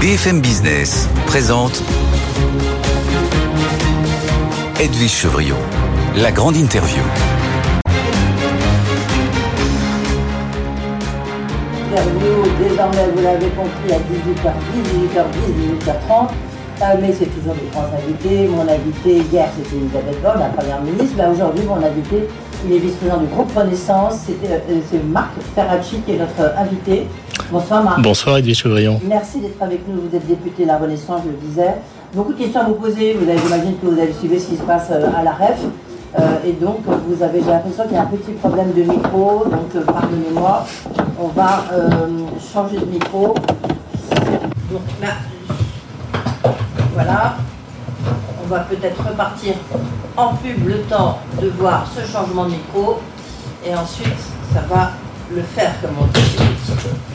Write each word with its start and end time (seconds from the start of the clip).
BFM 0.00 0.40
Business 0.40 1.08
présente 1.26 1.82
Edwige 4.78 5.10
Chevrillon, 5.10 5.56
la 6.16 6.30
grande 6.30 6.56
interview. 6.56 7.02
Interview, 11.90 12.68
désormais, 12.68 13.08
vous 13.14 13.22
l'avez 13.22 13.48
compris, 13.48 13.92
à 13.92 13.98
18h10, 13.98 15.14
18h10, 15.14 15.86
18h30. 15.86 16.28
Euh, 16.82 16.84
mais 17.00 17.14
c'est 17.16 17.26
toujours 17.26 17.54
des 17.54 17.68
grands 17.72 17.88
invités. 17.96 18.48
Mon 18.48 18.68
invité 18.68 19.22
hier, 19.32 19.48
c'était 19.56 19.76
Elisabeth 19.76 20.20
Borne, 20.22 20.40
la 20.40 20.48
première 20.48 20.82
ministre. 20.82 21.16
Ben, 21.16 21.30
Aujourd'hui, 21.30 21.64
mon 21.64 21.76
invité, 21.76 22.28
il 22.64 22.72
est 22.72 22.78
vice-président 22.78 23.18
du 23.18 23.26
groupe 23.26 23.50
Renaissance. 23.56 24.26
Euh, 24.28 24.58
C'est 24.90 25.04
Marc 25.04 25.32
Ferracci 25.54 26.00
qui 26.04 26.12
est 26.12 26.18
notre 26.18 26.56
invité. 26.58 27.06
Bonsoir 27.50 27.82
Marc. 27.84 28.00
Bonsoir 28.02 28.38
Edwige 28.38 28.58
Chevrillon. 28.58 29.00
Merci 29.06 29.40
d'être 29.40 29.62
avec 29.62 29.86
nous. 29.88 30.00
Vous 30.08 30.16
êtes 30.16 30.26
député 30.26 30.62
de 30.62 30.68
la 30.68 30.78
Renaissance, 30.78 31.22
je 31.24 31.30
le 31.30 31.36
disais. 31.36 31.74
Beaucoup 32.14 32.32
de 32.32 32.38
questions 32.38 32.60
à 32.60 32.64
vous 32.64 32.74
poser. 32.74 33.14
Vous 33.14 33.28
avez, 33.28 33.38
j'imagine 33.38 33.76
que 33.78 33.86
vous 33.86 34.00
avez 34.00 34.12
suivi 34.12 34.40
ce 34.40 34.46
qui 34.48 34.56
se 34.56 34.62
passe 34.62 34.88
euh, 34.90 35.08
à 35.16 35.22
la 35.22 35.32
REF. 35.32 35.58
Euh, 36.18 36.20
et 36.46 36.52
donc, 36.52 36.78
vous 37.08 37.22
avez, 37.22 37.40
j'ai 37.42 37.50
l'impression 37.50 37.84
qu'il 37.84 37.94
y 37.94 37.96
a 37.96 38.02
un 38.02 38.06
petit 38.06 38.32
problème 38.32 38.72
de 38.72 38.82
micro. 38.82 39.44
Donc, 39.44 39.74
euh, 39.74 39.82
pardonnez-moi. 39.84 40.64
On 41.20 41.28
va 41.28 41.64
euh, 41.72 41.88
changer 42.52 42.78
de 42.78 42.84
micro. 42.86 43.34
Donc 44.70 44.82
là, 45.02 45.08
voilà. 46.94 47.36
On 48.44 48.46
va 48.48 48.60
peut-être 48.60 49.02
repartir 49.02 49.54
en 50.18 50.34
pub 50.34 50.68
le 50.68 50.80
temps 50.82 51.18
de 51.40 51.48
voir 51.48 51.86
ce 51.96 52.00
changement 52.10 52.44
de 52.44 52.50
micro. 52.50 53.00
Et 53.66 53.74
ensuite, 53.74 54.18
ça 54.52 54.60
va 54.68 54.90
le 55.34 55.40
faire, 55.42 55.72
comme 55.80 55.96
on 55.98 56.06
dit. 56.06 56.36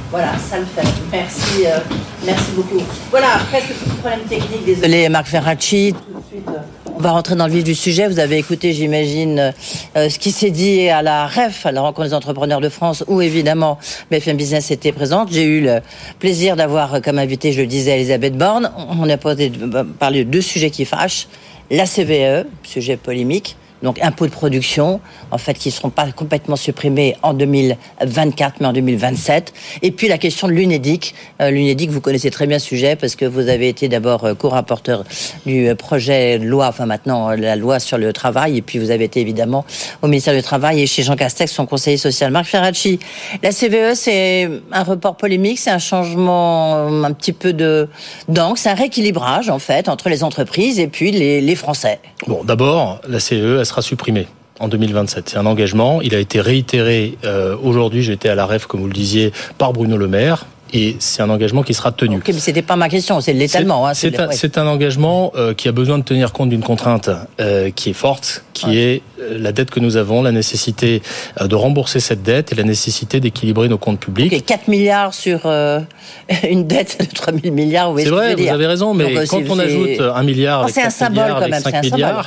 Voilà, 0.09 0.29
ça 0.39 0.57
le 0.57 0.65
fait. 0.65 0.87
Merci, 1.11 1.67
euh, 1.67 1.77
merci 2.25 2.51
beaucoup. 2.55 2.81
Voilà, 3.11 3.35
après 3.35 3.61
ce 3.61 3.73
petit 3.73 3.95
problème 3.97 4.21
technique, 4.21 4.65
désolé 4.65 5.07
Marc 5.07 5.27
Ferracci. 5.27 5.93
Tout 5.93 6.19
de 6.19 6.25
suite, 6.25 6.49
euh, 6.49 6.88
on 6.99 7.03
va 7.03 7.11
rentrer 7.11 7.35
dans 7.35 7.47
le 7.47 7.53
vif 7.53 7.63
du 7.63 7.75
sujet. 7.75 8.09
Vous 8.09 8.19
avez 8.19 8.37
écouté, 8.37 8.73
j'imagine, 8.73 9.53
euh, 9.95 10.09
ce 10.09 10.19
qui 10.19 10.31
s'est 10.31 10.49
dit 10.51 10.89
à 10.89 11.01
la 11.01 11.27
REF, 11.27 11.65
à 11.65 11.71
la 11.71 11.79
rencontre 11.79 12.09
des 12.09 12.13
entrepreneurs 12.13 12.59
de 12.59 12.67
France, 12.67 13.05
où 13.07 13.21
évidemment 13.21 13.77
BFM 14.11 14.35
Business 14.35 14.69
était 14.69 14.91
présente. 14.91 15.31
J'ai 15.31 15.43
eu 15.45 15.61
le 15.61 15.79
plaisir 16.19 16.57
d'avoir 16.57 16.95
euh, 16.95 16.99
comme 16.99 17.17
invité, 17.17 17.53
je 17.53 17.61
le 17.61 17.67
disais, 17.67 17.95
Elisabeth 17.95 18.37
Borne. 18.37 18.69
On 18.99 19.07
a 19.09 19.15
posé- 19.15 19.49
parlé 19.97 20.25
de 20.25 20.29
deux 20.29 20.41
sujets 20.41 20.71
qui 20.71 20.83
fâchent. 20.83 21.27
La 21.71 21.85
CVE, 21.85 22.45
sujet 22.63 22.97
polémique, 22.97 23.55
donc 23.83 23.99
impôts 24.01 24.25
de 24.25 24.31
production, 24.31 24.99
en 25.31 25.37
fait, 25.37 25.53
qui 25.53 25.69
ne 25.69 25.73
seront 25.73 25.89
pas 25.89 26.11
complètement 26.11 26.55
supprimés 26.55 27.15
en 27.23 27.33
2024, 27.33 28.55
mais 28.59 28.67
en 28.67 28.73
2027. 28.73 29.53
Et 29.81 29.91
puis 29.91 30.07
la 30.07 30.17
question 30.17 30.47
de 30.47 30.53
l'UNEDIC. 30.53 31.13
Euh, 31.41 31.51
L'UNEDIC, 31.51 31.89
vous 31.89 32.01
connaissez 32.01 32.31
très 32.31 32.47
bien 32.47 32.59
ce 32.59 32.67
sujet 32.67 32.95
parce 32.95 33.15
que 33.15 33.25
vous 33.25 33.47
avez 33.49 33.69
été 33.69 33.87
d'abord 33.87 34.25
euh, 34.25 34.33
co-rapporteur 34.33 35.03
du 35.45 35.67
euh, 35.67 35.75
projet 35.75 36.39
de 36.39 36.45
loi, 36.45 36.67
enfin 36.67 36.85
maintenant 36.85 37.29
la 37.29 37.55
loi 37.55 37.79
sur 37.79 37.97
le 37.97 38.11
travail, 38.13 38.57
et 38.57 38.61
puis 38.61 38.79
vous 38.79 38.91
avez 38.91 39.05
été 39.05 39.21
évidemment 39.21 39.65
au 40.01 40.07
ministère 40.07 40.33
du 40.33 40.41
Travail 40.41 40.81
et 40.81 40.87
chez 40.87 41.03
Jean 41.03 41.15
Castex, 41.15 41.51
son 41.51 41.65
conseiller 41.65 41.97
social. 41.97 42.31
Marc 42.31 42.45
Ferracci, 42.45 42.99
la 43.43 43.51
CVE, 43.51 43.93
c'est 43.93 44.49
un 44.71 44.83
report 44.83 45.15
polémique, 45.15 45.59
c'est 45.59 45.69
un 45.69 45.79
changement 45.79 46.87
un 47.03 47.13
petit 47.13 47.33
peu 47.33 47.53
de 47.53 47.87
d'angle, 48.27 48.57
c'est 48.57 48.69
un 48.69 48.75
rééquilibrage 48.75 49.49
en 49.49 49.59
fait 49.59 49.89
entre 49.89 50.09
les 50.09 50.23
entreprises 50.23 50.79
et 50.79 50.87
puis 50.87 51.11
les, 51.11 51.55
Français. 51.55 51.99
Bon, 52.27 52.43
d'abord, 52.43 53.01
la 53.07 53.19
elle 53.31 53.65
sera 53.69 53.81
supprimée 53.81 54.27
en 54.59 54.67
2027. 54.67 55.29
C'est 55.29 55.37
un 55.37 55.45
engagement. 55.45 56.01
Il 56.01 56.13
a 56.15 56.19
été 56.19 56.41
réitéré 56.41 57.17
euh, 57.23 57.55
aujourd'hui. 57.63 58.03
J'étais 58.03 58.29
à 58.29 58.35
la 58.35 58.45
REF, 58.45 58.65
comme 58.65 58.81
vous 58.81 58.87
le 58.87 58.93
disiez, 58.93 59.31
par 59.57 59.71
Bruno 59.73 59.95
Le 59.97 60.07
Maire. 60.07 60.45
Et 60.71 60.97
c'est 60.99 61.23
un 61.23 61.29
engagement 61.31 61.63
qui 61.63 61.73
sera 61.73 61.91
tenu. 61.91 62.17
Ok, 62.17 62.27
mais 62.27 62.33
c'était 62.33 62.61
pas 62.61 62.75
ma 62.75 62.89
question, 62.89 63.21
c'est 63.21 63.33
l'étalement. 63.33 63.87
hein, 63.87 63.93
C'est 63.95 64.57
un, 64.59 64.67
engagement 64.67 65.31
euh, 65.35 65.55
qui 65.55 65.67
a 65.67 65.71
besoin 65.71 65.97
de 65.97 66.03
tenir 66.03 66.31
compte 66.31 66.49
d'une 66.49 66.61
contrainte 66.61 67.09
euh, 67.41 67.71
qui 67.71 67.89
est 67.89 67.93
forte, 67.93 68.43
qui 68.53 68.77
est 68.77 69.01
la 69.31 69.51
dette 69.51 69.71
que 69.71 69.79
nous 69.79 69.97
avons, 69.97 70.21
la 70.21 70.31
nécessité 70.31 71.01
de 71.43 71.55
rembourser 71.55 71.99
cette 71.99 72.21
dette 72.21 72.51
et 72.51 72.55
la 72.55 72.61
nécessité 72.63 73.19
d'équilibrer 73.19 73.67
nos 73.67 73.79
comptes 73.79 73.99
publics. 73.99 74.31
Ok, 74.31 74.45
4 74.45 74.67
milliards 74.67 75.15
sur 75.15 75.39
euh, 75.45 75.79
une 76.47 76.67
dette 76.67 76.97
de 76.99 77.15
3 77.15 77.33
000 77.41 77.51
milliards, 77.51 77.91
C'est 77.97 78.05
ce 78.05 78.09
vrai, 78.11 78.35
vous 78.35 78.41
dire 78.43 78.53
avez 78.53 78.67
raison, 78.67 78.93
mais 78.93 79.11
Donc, 79.11 79.25
quand 79.25 79.41
on 79.49 79.57
ajoute 79.57 79.99
un 80.01 80.21
milliard 80.23 80.59
Oh, 80.59 80.63
avec 80.65 80.75
c'est 80.75 80.81
un 80.81 80.83
4 80.83 80.93
symbole, 80.93 81.13
milliards, 81.23 81.29
quand 81.29 81.41
avec 81.41 81.51
même, 81.51 81.63
5 81.63 81.69
c'est 81.71 81.77
un 81.77 81.97
symbole. 81.97 82.23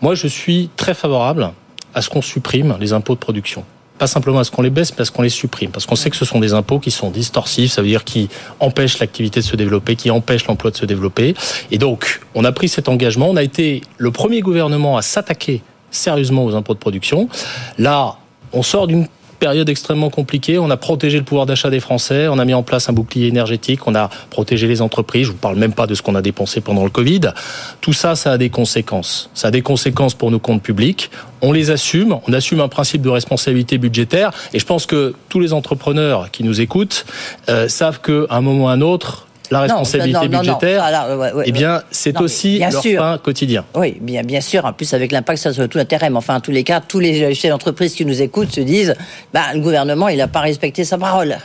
Moi 0.00 0.14
je 0.14 0.26
suis 0.26 0.70
très 0.76 0.94
favorable 0.94 1.52
à 1.94 2.02
ce 2.02 2.08
qu'on 2.08 2.22
supprime 2.22 2.76
les 2.80 2.92
impôts 2.92 3.14
de 3.14 3.20
production. 3.20 3.64
Pas 3.98 4.08
simplement 4.08 4.40
à 4.40 4.44
ce 4.44 4.50
qu'on 4.50 4.62
les 4.62 4.70
baisse, 4.70 4.92
mais 4.94 5.02
à 5.02 5.04
ce 5.04 5.12
qu'on 5.12 5.22
les 5.22 5.28
supprime. 5.28 5.70
Parce 5.70 5.86
qu'on 5.86 5.94
sait 5.94 6.10
que 6.10 6.16
ce 6.16 6.24
sont 6.24 6.40
des 6.40 6.52
impôts 6.52 6.80
qui 6.80 6.90
sont 6.90 7.10
distorsifs, 7.10 7.72
ça 7.72 7.80
veut 7.80 7.86
dire 7.86 8.02
qui 8.02 8.28
empêchent 8.58 8.98
l'activité 8.98 9.38
de 9.38 9.44
se 9.44 9.54
développer, 9.54 9.94
qui 9.94 10.10
empêchent 10.10 10.46
l'emploi 10.46 10.72
de 10.72 10.76
se 10.76 10.84
développer. 10.84 11.34
Et 11.70 11.78
donc, 11.78 12.20
on 12.34 12.44
a 12.44 12.50
pris 12.50 12.68
cet 12.68 12.88
engagement. 12.88 13.28
On 13.30 13.36
a 13.36 13.42
été 13.44 13.82
le 13.98 14.10
premier 14.10 14.40
gouvernement 14.40 14.96
à 14.96 15.02
s'attaquer 15.02 15.62
sérieusement 15.92 16.44
aux 16.44 16.56
impôts 16.56 16.74
de 16.74 16.80
production. 16.80 17.28
Là, 17.78 18.16
on 18.52 18.64
sort 18.64 18.88
d'une 18.88 19.06
période 19.44 19.68
extrêmement 19.68 20.08
compliquée. 20.08 20.58
On 20.58 20.70
a 20.70 20.78
protégé 20.78 21.18
le 21.18 21.24
pouvoir 21.24 21.44
d'achat 21.44 21.68
des 21.68 21.78
Français. 21.78 22.28
On 22.28 22.38
a 22.38 22.46
mis 22.46 22.54
en 22.54 22.62
place 22.62 22.88
un 22.88 22.94
bouclier 22.94 23.26
énergétique. 23.26 23.86
On 23.86 23.94
a 23.94 24.08
protégé 24.30 24.66
les 24.66 24.80
entreprises. 24.80 25.26
Je 25.26 25.32
vous 25.32 25.36
parle 25.36 25.56
même 25.56 25.74
pas 25.74 25.86
de 25.86 25.94
ce 25.94 26.00
qu'on 26.00 26.14
a 26.14 26.22
dépensé 26.22 26.62
pendant 26.62 26.82
le 26.82 26.88
Covid. 26.88 27.20
Tout 27.82 27.92
ça, 27.92 28.14
ça 28.14 28.32
a 28.32 28.38
des 28.38 28.48
conséquences. 28.48 29.28
Ça 29.34 29.48
a 29.48 29.50
des 29.50 29.60
conséquences 29.60 30.14
pour 30.14 30.30
nos 30.30 30.38
comptes 30.38 30.62
publics. 30.62 31.10
On 31.42 31.52
les 31.52 31.70
assume. 31.70 32.16
On 32.26 32.32
assume 32.32 32.60
un 32.60 32.68
principe 32.68 33.02
de 33.02 33.10
responsabilité 33.10 33.76
budgétaire. 33.76 34.30
Et 34.54 34.58
je 34.58 34.64
pense 34.64 34.86
que 34.86 35.12
tous 35.28 35.40
les 35.40 35.52
entrepreneurs 35.52 36.30
qui 36.30 36.42
nous 36.42 36.62
écoutent 36.62 37.04
euh, 37.50 37.68
savent 37.68 38.00
qu'à 38.00 38.24
un 38.30 38.40
moment 38.40 38.64
ou 38.64 38.68
à 38.68 38.72
un 38.72 38.80
autre, 38.80 39.26
la 39.50 39.60
responsabilité 39.60 40.12
non, 40.12 40.24
non, 40.24 40.30
non, 40.30 40.38
budgétaire, 40.54 41.16
ouais, 41.18 41.32
ouais, 41.32 41.42
eh 41.46 41.52
bien, 41.52 41.82
c'est 41.90 42.18
aussi 42.20 42.56
bien 42.58 42.70
leur 42.70 42.82
sûr. 42.82 43.00
pain 43.00 43.18
quotidien. 43.18 43.64
Oui, 43.74 43.98
bien, 44.00 44.22
bien 44.22 44.40
sûr. 44.40 44.64
En 44.64 44.72
plus, 44.72 44.92
avec 44.94 45.12
l'impact 45.12 45.38
ça 45.40 45.52
sur 45.52 45.68
tout 45.68 45.78
l'intérêt. 45.78 46.08
Mais 46.10 46.16
enfin, 46.16 46.36
en 46.36 46.40
tous 46.40 46.50
les 46.50 46.64
cas, 46.64 46.80
tous 46.80 46.98
les 47.00 47.34
chefs 47.34 47.50
d'entreprise 47.50 47.94
qui 47.94 48.04
nous 48.06 48.22
écoutent 48.22 48.52
se 48.52 48.60
disent 48.62 48.94
bah, 49.32 49.42
le 49.52 49.60
gouvernement, 49.60 50.08
il 50.08 50.16
n'a 50.18 50.28
pas 50.28 50.40
respecté 50.40 50.84
sa 50.84 50.96
parole. 50.98 51.36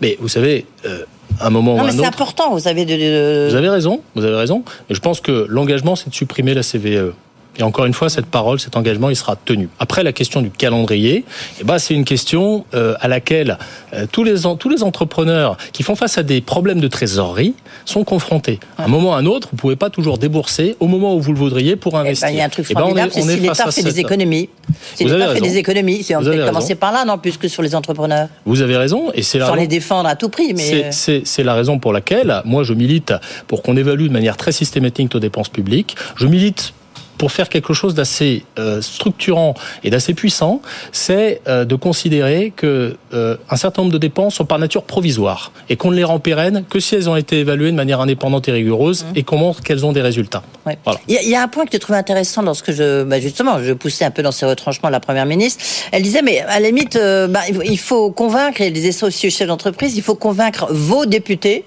Mais 0.00 0.16
vous 0.20 0.28
savez, 0.28 0.66
euh, 0.86 1.04
à 1.40 1.46
un 1.46 1.50
moment 1.50 1.72
Non, 1.76 1.82
ou 1.82 1.82
à 1.82 1.86
mais 1.88 1.92
un 1.98 2.00
c'est 2.02 2.06
important, 2.06 2.50
vous 2.52 2.60
savez. 2.60 2.84
De, 2.84 2.96
de- 2.96 3.46
Vous 3.50 3.56
avez 3.56 3.68
raison, 3.68 4.00
vous 4.14 4.24
avez 4.24 4.36
raison. 4.36 4.64
Mais 4.88 4.94
je 4.94 5.00
pense 5.00 5.20
que 5.20 5.46
l'engagement, 5.48 5.94
c'est 5.96 6.08
de 6.08 6.14
supprimer 6.14 6.54
la 6.54 6.62
CVE. 6.62 7.12
Et 7.58 7.62
encore 7.62 7.84
une 7.84 7.92
fois, 7.92 8.08
cette 8.08 8.26
parole, 8.26 8.58
cet 8.60 8.76
engagement, 8.76 9.10
il 9.10 9.16
sera 9.16 9.36
tenu. 9.36 9.68
Après, 9.78 10.02
la 10.02 10.12
question 10.12 10.40
du 10.40 10.50
calendrier, 10.50 11.24
eh 11.60 11.64
ben, 11.64 11.78
c'est 11.78 11.92
une 11.92 12.04
question 12.06 12.64
euh, 12.74 12.94
à 13.00 13.08
laquelle 13.08 13.58
euh, 13.92 14.06
tous, 14.10 14.24
les, 14.24 14.46
en- 14.46 14.56
tous 14.56 14.70
les 14.70 14.82
entrepreneurs 14.82 15.58
qui 15.72 15.82
font 15.82 15.94
face 15.94 16.16
à 16.16 16.22
des 16.22 16.40
problèmes 16.40 16.80
de 16.80 16.88
trésorerie 16.88 17.54
sont 17.84 18.04
confrontés. 18.04 18.58
À 18.78 18.84
un 18.84 18.88
moment 18.88 19.10
ou 19.10 19.12
à 19.12 19.16
un 19.18 19.26
autre, 19.26 19.48
vous 19.50 19.56
ne 19.56 19.60
pouvez 19.60 19.76
pas 19.76 19.90
toujours 19.90 20.16
débourser 20.16 20.76
au 20.80 20.86
moment 20.86 21.14
où 21.14 21.20
vous 21.20 21.32
le 21.32 21.38
voudriez 21.38 21.76
pour 21.76 21.92
Eh 21.94 21.98
investir. 21.98 22.28
ben, 22.28 22.34
il 22.34 22.38
y 22.38 22.40
a 22.40 22.44
un 22.44 22.48
truc 22.48 22.66
Eh 22.70 22.74
ben, 22.74 22.80
formidable, 22.80 23.12
on 23.14 23.20
c'est 23.22 23.32
est 23.32 23.34
si 23.34 23.40
l'État 23.40 23.70
fait 23.70 23.82
des 23.82 23.90
cette- 23.90 23.98
économies. 23.98 24.48
Si 24.94 25.04
l'État 25.04 25.34
fait 25.34 25.40
des 25.40 25.56
économies, 25.58 26.02
c'est 26.02 26.16
on 26.16 26.22
peut 26.22 26.44
commencer 26.46 26.74
par 26.74 26.92
là, 26.92 27.04
non, 27.04 27.18
plus 27.18 27.36
que 27.36 27.48
sur 27.48 27.62
les 27.62 27.74
entrepreneurs. 27.74 28.28
Vous 28.46 28.62
avez 28.62 28.78
raison, 28.78 29.10
et 29.12 29.22
c'est 29.22 29.38
Sans 29.40 29.44
raison- 29.46 29.56
les 29.56 29.66
défendre 29.66 30.08
à 30.08 30.16
tout 30.16 30.30
prix, 30.30 30.54
mais. 30.54 30.90
C'est 30.90 31.44
la 31.44 31.52
raison 31.54 31.78
pour 31.78 31.92
laquelle 31.92 32.40
moi 32.46 32.62
je 32.64 32.72
milite 32.72 33.12
pour 33.46 33.62
qu'on 33.62 33.76
évalue 33.76 34.06
de 34.06 34.12
manière 34.12 34.36
très 34.38 34.52
systématique 34.52 35.12
nos 35.12 35.20
dépenses 35.20 35.48
publiques. 35.50 35.96
Je 36.16 36.26
milite 36.26 36.72
pour 37.22 37.30
faire 37.30 37.48
quelque 37.48 37.72
chose 37.72 37.94
d'assez 37.94 38.42
euh, 38.58 38.82
structurant 38.82 39.54
et 39.84 39.90
d'assez 39.90 40.12
puissant, 40.12 40.60
c'est 40.90 41.40
euh, 41.46 41.64
de 41.64 41.76
considérer 41.76 42.52
que 42.56 42.96
euh, 43.14 43.36
un 43.48 43.54
certain 43.54 43.82
nombre 43.82 43.92
de 43.92 43.98
dépenses 43.98 44.34
sont 44.34 44.44
par 44.44 44.58
nature 44.58 44.82
provisoires 44.82 45.52
et 45.68 45.76
qu'on 45.76 45.92
ne 45.92 45.96
les 45.96 46.02
rend 46.02 46.18
pérennes 46.18 46.64
que 46.68 46.80
si 46.80 46.96
elles 46.96 47.08
ont 47.08 47.14
été 47.14 47.38
évaluées 47.38 47.70
de 47.70 47.76
manière 47.76 48.00
indépendante 48.00 48.48
et 48.48 48.50
rigoureuse 48.50 49.06
et 49.14 49.22
qu'on 49.22 49.36
montre 49.38 49.60
qu'elles 49.62 49.86
ont 49.86 49.92
des 49.92 50.00
résultats. 50.00 50.42
Ouais. 50.66 50.76
Voilà. 50.82 50.98
Il 51.06 51.14
y, 51.14 51.36
a- 51.36 51.42
un 51.42 51.46
point 51.46 51.64
que 51.64 51.70
j'ai 51.70 51.78
trouvé 51.78 51.96
intéressant 51.96 52.42
lorsque 52.42 52.72
je, 52.72 53.04
bah 53.04 53.20
justement, 53.20 53.62
je 53.62 53.72
poussais 53.72 54.04
un 54.04 54.10
peu 54.10 54.24
dans 54.24 54.32
ses 54.32 54.46
retranchements 54.46 54.88
la 54.88 54.98
première 54.98 55.26
ministre. 55.26 55.62
Elle 55.92 56.02
disait, 56.02 56.22
mais 56.22 56.40
à 56.40 56.58
la 56.58 56.66
limite, 56.70 56.98
bah, 57.28 57.42
il 57.64 57.78
faut- 57.78 58.10
convaincre, 58.10 58.60
et 58.62 58.66
elle 58.66 58.72
disait 58.72 58.90
ça 58.90 59.06
aussi 59.06 59.28
aux 59.28 59.30
chefs 59.30 59.46
d'entreprise, 59.46 59.96
il 59.96 60.02
faut 60.02 60.16
convaincre 60.16 60.66
vos 60.72 61.06
députés 61.06 61.64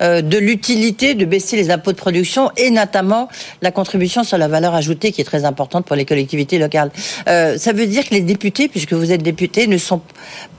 de 0.00 0.38
l'utilité 0.38 1.14
de 1.14 1.24
baisser 1.24 1.56
les 1.56 1.70
impôts 1.70 1.92
de 1.92 1.96
production 1.96 2.50
et 2.56 2.70
notamment 2.70 3.28
la 3.60 3.70
contribution 3.70 4.24
sur 4.24 4.38
la 4.38 4.48
valeur 4.48 4.74
ajoutée 4.74 5.12
qui 5.12 5.20
est 5.20 5.24
très 5.24 5.44
importante 5.44 5.86
pour 5.86 5.96
les 5.96 6.04
collectivités 6.04 6.58
locales. 6.58 6.90
Euh, 7.28 7.58
ça 7.58 7.72
veut 7.72 7.86
dire 7.86 8.08
que 8.08 8.14
les 8.14 8.20
députés, 8.20 8.68
puisque 8.68 8.92
vous 8.92 9.12
êtes 9.12 9.22
députés, 9.22 9.66
ne 9.66 9.78
sont 9.78 10.00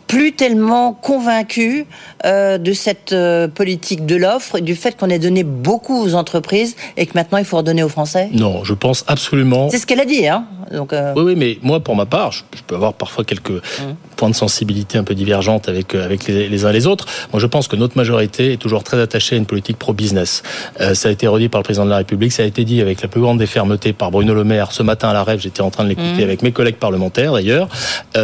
plus 0.08 0.34
tellement 0.34 0.94
convaincus 0.94 1.86
euh, 2.26 2.58
de 2.58 2.74
cette 2.74 3.14
euh, 3.14 3.48
politique 3.48 4.06
de 4.06 4.16
l'offre 4.16 4.58
et 4.58 4.62
du 4.62 4.76
fait 4.76 4.96
qu'on 4.98 5.10
ait 5.10 5.20
donné 5.20 5.44
beaucoup 5.44 6.02
aux 6.02 6.16
entreprises 6.16 6.76
et 6.98 7.06
que 7.06 7.12
maintenant 7.16 7.38
il 7.38 7.46
faut 7.46 7.58
redonner 7.58 7.84
aux 7.84 7.90
Français? 7.90 8.30
Non, 8.34 8.64
je 8.64 8.74
pense 8.74 9.04
absolument. 9.08 9.70
C'est 9.70 9.80
ce 9.80 9.86
qu'elle 9.86 10.00
a 10.00 10.06
dit, 10.06 10.28
hein 10.28 10.46
Donc, 10.72 10.94
euh, 10.94 11.14
Oui, 11.16 11.24
oui, 11.24 11.36
mais 11.36 11.58
moi, 11.62 11.80
pour 11.80 11.96
ma 11.96 12.06
part, 12.06 12.32
je, 12.32 12.44
je 12.56 12.62
peux 12.66 12.76
avoir 12.76 12.94
parfois 12.94 13.24
quelques 13.24 13.62
points 14.16 14.30
de 14.30 14.36
sensibilité 14.36 14.98
un 14.98 15.04
peu 15.04 15.16
divergentes 15.16 15.68
avec, 15.68 15.96
avec 15.96 16.28
les, 16.28 16.48
les 16.48 16.66
uns 16.66 16.70
et 16.70 16.74
les 16.74 16.88
autres. 16.88 17.06
Moi, 17.32 17.40
je 17.40 17.48
pense 17.48 17.68
que 17.68 17.76
notre 17.76 17.98
majorité 17.98 18.54
est 18.54 18.58
toujours 18.58 18.84
très 18.84 19.02
attachée 19.02 19.36
à 19.36 19.38
une 19.38 19.46
politique 19.46 19.78
pro-business. 19.78 20.44
Ça 20.94 21.10
a 21.10 21.12
été 21.12 21.28
redit 21.28 21.50
par 21.50 21.60
le 21.60 21.64
président 21.64 21.86
de 21.86 21.90
la 21.90 21.98
République, 21.98 22.32
ça 22.32 22.44
a 22.44 22.46
été 22.46 22.64
dit 22.64 22.82
avec 22.82 23.02
la 23.02 23.08
plus 23.08 23.22
grande 23.22 23.40
défermeté 23.40 23.94
par 23.94 24.12
Bruno 24.12 24.34
Le 24.34 24.44
Maire 24.44 24.72
ce 24.72 24.84
matin 24.84 25.10
à 25.10 25.14
la 25.14 25.24
rêve. 25.24 25.40
J'étais 25.40 25.62
en 25.62 25.70
train 25.72 25.84
de 25.84 25.90
l'écouter 25.90 26.24
avec 26.24 26.42
mes 26.42 26.52
collègues 26.52 26.76
parlementaires, 26.78 27.34
d'ailleurs. 27.34 27.68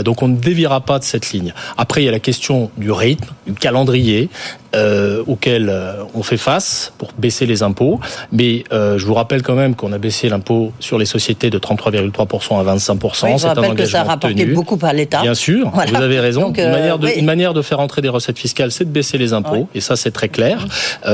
Donc, 0.06 0.22
on 0.22 0.28
ne 0.28 0.36
déviera 0.36 0.82
pas 0.82 1.00
de 1.00 1.04
cette 1.04 1.32
ligne. 1.32 1.54
Après, 1.78 2.02
il 2.02 2.06
y 2.06 2.10
a 2.10 2.12
la 2.12 2.20
question 2.20 2.72
du 2.78 2.92
rythme, 2.92 3.30
du 3.46 3.54
calendrier 3.54 4.30
euh, 4.76 5.24
auquel 5.26 5.68
euh, 5.68 6.04
on 6.14 6.22
fait 6.22 6.38
face 6.38 6.94
pour 7.00 7.10
baisser 7.18 7.48
les 7.48 7.64
impôts. 7.64 8.00
Mais 8.32 8.64
euh, 8.72 9.00
je 9.00 9.06
vous 9.08 9.16
rappelle 9.16 9.42
quand 9.42 9.56
même 9.56 9.74
qu'on 9.74 9.92
a 9.94 9.98
baissé 9.98 10.30
l'impôt 10.30 10.72
sur 10.80 11.00
les 11.00 11.06
sociétés 11.06 11.50
de 11.50 11.58
33,3% 11.58 12.60
à 12.60 12.76
25%. 12.76 13.26
Oui, 13.26 13.40
je 13.40 13.48
rappelle 13.48 13.74
que 13.74 13.86
ça 13.86 14.02
a 14.02 14.04
rapporté 14.04 14.46
beaucoup 14.46 14.78
par 14.78 14.94
l'État. 14.94 15.22
Bien 15.22 15.34
sûr, 15.34 15.72
vous 15.72 15.96
avez 15.96 16.20
raison. 16.20 16.54
une, 16.54 16.70
manière 16.70 17.00
de, 17.00 17.10
une, 17.18 17.26
manière 17.26 17.56
de, 17.56 17.64
faire 17.64 17.80
entrer 17.80 18.04
des 18.04 18.10
recettes 18.10 18.38
fiscales, 18.38 18.72
c'est 18.72 18.86
de 18.86 18.92
baisser 18.92 19.18
les 19.18 19.34
impôts. 19.34 19.68
Et 19.74 19.82
ça, 19.82 19.96
c'est 19.96 20.12
très 20.12 20.30
clair. 20.30 20.68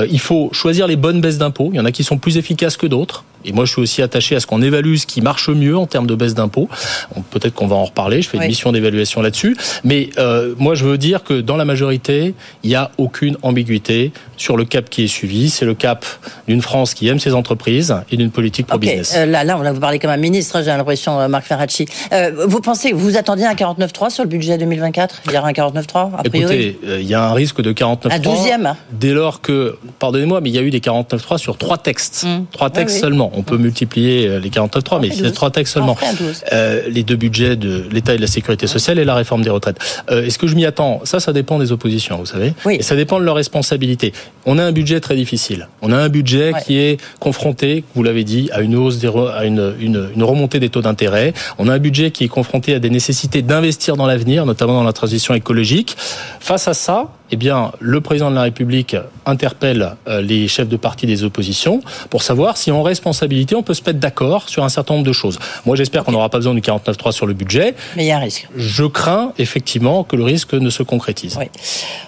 il 0.10 0.20
faut 0.20 0.50
choisir 0.52 0.86
les 0.88 0.98
bonnes 0.98 1.22
baisses 1.22 1.38
d'impôts. 1.38 1.70
Il 1.72 1.78
y 1.78 1.80
en 1.80 1.86
a 1.86 1.92
qui 1.92 2.04
sont 2.04 2.18
plus 2.18 2.38
efficaces 2.38 2.76
que 2.76 2.88
d'autres. 2.88 3.24
Et 3.46 3.54
moi, 3.54 3.66
je 3.66 3.72
suis 3.72 3.82
aussi 3.82 4.02
attaché 4.02 4.36
à 4.36 4.40
ce 4.40 4.48
qu'on 4.48 4.62
évalue 4.62 4.96
ce 4.96 5.06
qui 5.06 5.22
marche 5.22 5.50
mieux 5.50 5.78
en 5.78 5.86
termes 5.86 6.08
de 6.08 6.16
baisse 6.16 6.34
d'impôts. 6.34 6.68
Peut-être 7.32 7.54
qu'on 7.54 7.68
va 7.68 7.76
en 7.76 7.86
reparler. 7.86 8.22
Je 8.22 8.30
fais 8.30 8.38
une 8.38 8.48
mission 8.48 8.72
d'évaluation 8.72 9.22
là-dessus. 9.22 9.56
Mais 9.84 10.10
euh, 10.18 10.54
moi, 10.58 10.76
je 10.76 10.86
veux 10.86 10.98
dire 10.98 11.24
que 11.24 11.42
dans 11.42 11.58
la 11.58 11.66
majorité, 11.66 12.34
il 12.64 12.70
n'y 12.70 12.76
a 12.76 12.92
aucune 12.98 13.38
ambiguïté 13.42 14.12
sur 14.38 14.58
le 14.58 14.66
cap 14.66 14.90
qui 14.90 15.04
est 15.04 15.08
suivi. 15.08 15.50
C'est 15.50 15.66
le 15.66 15.74
cap 15.74 16.06
d'une 16.48 16.62
France 16.62 16.94
qui 16.94 17.08
aime 17.08 17.20
ses 17.20 17.34
entreprises 17.34 17.96
et 18.12 18.18
d'une 18.18 18.32
politique 18.32 18.68
pour 18.68 18.80
business. 18.80 19.14
Euh, 19.16 19.26
là, 19.26 19.44
là, 19.44 19.58
on 19.58 19.64
va 19.64 19.72
vous 19.72 19.80
parler 19.80 20.00
comme 20.00 20.12
un 20.12 20.18
ministre, 20.18 20.62
j'ai 20.62 20.72
l'impression, 20.72 21.20
euh, 21.20 21.28
Marc 21.28 21.46
Ferracci. 21.46 21.86
Euh, 22.12 22.32
vous 22.48 22.62
pensez, 22.62 22.92
vous 22.92 23.18
attendiez 23.18 23.46
un 23.46 23.54
49.3 23.54 24.10
sur 24.10 24.24
le 24.24 24.30
budget 24.30 24.58
2024 24.58 25.22
Il 25.26 25.34
y 25.34 25.38
aura 25.38 25.48
un 25.48 25.52
49.3 25.52 26.12
a 26.18 26.24
priori? 26.24 26.56
Écoutez, 26.56 26.80
euh, 26.86 27.02
il 27.02 27.08
y 27.08 27.14
a 27.14 27.24
un 27.24 27.34
risque 27.34 27.62
de 27.62 27.72
49.3. 27.72 28.12
Un 28.12 28.20
12e 28.20 28.76
Dès 28.92 29.14
lors 29.14 29.42
que, 29.42 29.78
pardonnez-moi, 30.00 30.42
mais 30.42 30.50
il 30.50 30.56
y 30.56 30.60
a 30.60 30.62
eu 30.62 30.72
des 30.72 30.80
49.3 30.80 31.38
sur 31.38 31.58
trois 31.58 31.78
textes. 31.78 32.26
Mmh. 32.26 32.46
Trois 32.52 32.70
textes 32.70 33.00
seulement. 33.00 33.32
On 33.36 33.44
peut 33.44 33.58
multiplier 33.58 34.28
euh, 34.28 34.40
les 34.40 34.50
49.3, 34.50 35.02
mais 35.02 35.10
c'est 35.12 35.32
trois 35.32 35.52
textes 35.52 35.74
seulement. 35.74 35.98
Euh, 36.54 36.82
les 36.90 37.04
deux 37.04 37.16
budgets 37.16 37.56
de 37.56 37.86
l'État 37.92 38.14
et 38.14 38.18
de 38.18 38.22
la 38.22 38.28
sécurité 38.28 38.68
sociale 38.68 39.00
et 39.00 39.06
la 39.06 39.16
réforme 39.16 39.44
des 39.44 39.50
retraites. 39.50 39.78
Euh, 40.10 40.26
Est-ce 40.26 40.40
que 40.40 40.48
je 40.48 40.56
m'y 40.56 40.66
attends? 40.66 41.02
Ça, 41.04 41.20
ça 41.20 41.34
dépend 41.34 41.60
des 41.60 41.72
oppositions, 41.72 42.18
vous 42.18 42.26
savez. 42.26 42.54
Oui. 42.66 42.78
Et 42.80 42.82
ça 42.82 42.96
dépend 42.96 43.20
de 43.20 43.26
leur 43.26 43.36
responsabilité. 43.36 44.14
On 44.46 44.58
a 44.58 44.64
un 44.64 44.72
budget 44.72 45.00
très 45.00 45.16
difficile. 45.16 45.68
On 45.82 45.92
a 45.92 45.98
un 45.98 46.10
budget 46.10 46.54
ouais. 46.54 46.62
qui 46.66 46.78
est 46.78 47.00
confronté, 47.20 47.84
vous 47.96 48.04
l'avez 48.04 48.24
dit, 48.24 48.50
à 48.52 48.62
une 48.62 48.76
hausse, 48.76 49.00
des 49.00 49.08
à 49.08 49.46
une, 49.46 49.74
une, 49.80 50.10
une 50.16 50.24
remontée 50.24 50.60
des 50.60 50.70
taux 50.70 50.82
d'intérêt. 50.82 51.34
On 51.58 51.68
a 51.68 51.74
un 51.74 51.80
budget 51.80 52.12
qui 52.12 52.24
est 52.24 52.28
confronté 52.30 52.74
à 52.74 52.80
des 52.80 52.90
nécessités 52.90 53.42
d'investir 53.42 53.96
dans 53.98 54.08
l'avenir, 54.08 54.46
notamment 54.46 54.74
dans 54.74 54.84
la 54.84 54.94
transition 54.94 55.34
écologique. 55.34 55.96
Face 56.40 56.68
à 56.68 56.74
ça, 56.74 57.10
eh 57.32 57.38
bien, 57.38 57.72
le 57.80 58.02
président 58.02 58.30
de 58.30 58.36
la 58.36 58.44
République 58.44 58.96
interpelle 59.26 59.96
euh, 60.08 60.22
les 60.22 60.48
chefs 60.48 60.68
de 60.68 60.78
parti 60.78 61.08
des 61.08 61.24
oppositions 61.24 61.82
pour 62.10 62.22
savoir 62.22 62.56
si 62.56 62.72
en 62.72 62.84
responsabilité 62.84 63.56
on 63.56 63.64
peut 63.64 63.74
se 63.74 63.82
mettre 63.84 64.00
d'accord 64.00 64.48
sur 64.48 64.64
un 64.64 64.70
certain 64.70 64.94
nombre 64.94 65.08
de 65.08 65.14
choses. 65.14 65.40
Moi, 65.66 65.76
j'espère 65.76 66.02
okay. 66.02 66.08
qu'on 66.08 66.12
n'aura 66.12 66.30
pas 66.30 66.38
besoin 66.38 66.54
du 66.54 66.62
49.3 66.62 67.12
sur 67.12 67.26
le 67.26 67.34
budget. 67.34 67.74
Mais 67.96 68.06
il 68.06 68.08
y 68.08 68.12
a 68.12 68.18
un 68.18 68.20
risque. 68.20 68.48
Je 68.56 68.86
crains 68.86 69.34
effectivement 69.40 70.04
que 70.04 70.16
le 70.16 70.24
risque 70.24 70.54
ne 70.54 70.70
se 70.70 70.84
concrétise. 70.84 71.36
Oui. 71.40 71.46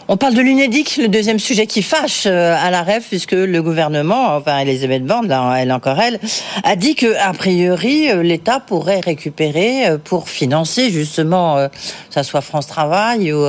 On 0.07 0.17
parle 0.17 0.35
de 0.35 0.41
l'UNEDIC, 0.41 0.97
le 0.97 1.07
deuxième 1.07 1.39
sujet 1.39 1.65
qui 1.65 1.81
fâche 1.81 2.25
euh, 2.27 2.55
à 2.55 2.69
la 2.69 2.83
REF, 2.83 3.07
puisque 3.09 3.33
le 3.33 3.61
gouvernement, 3.61 4.35
enfin 4.35 4.59
Elisabeth 4.59 5.03
Borne, 5.03 5.27
là, 5.27 5.55
elle 5.57 5.71
encore 5.71 5.99
elle, 5.99 6.19
a 6.63 6.75
dit 6.75 6.95
que 6.95 7.17
a 7.17 7.33
priori 7.33 8.09
euh, 8.09 8.21
l'État 8.21 8.59
pourrait 8.59 8.99
récupérer 8.99 9.85
pour 10.03 10.29
financer 10.29 10.91
justement, 10.91 11.67
ça 12.09 12.23
soit 12.23 12.41
France 12.41 12.67
Travail 12.67 13.33
ou 13.33 13.45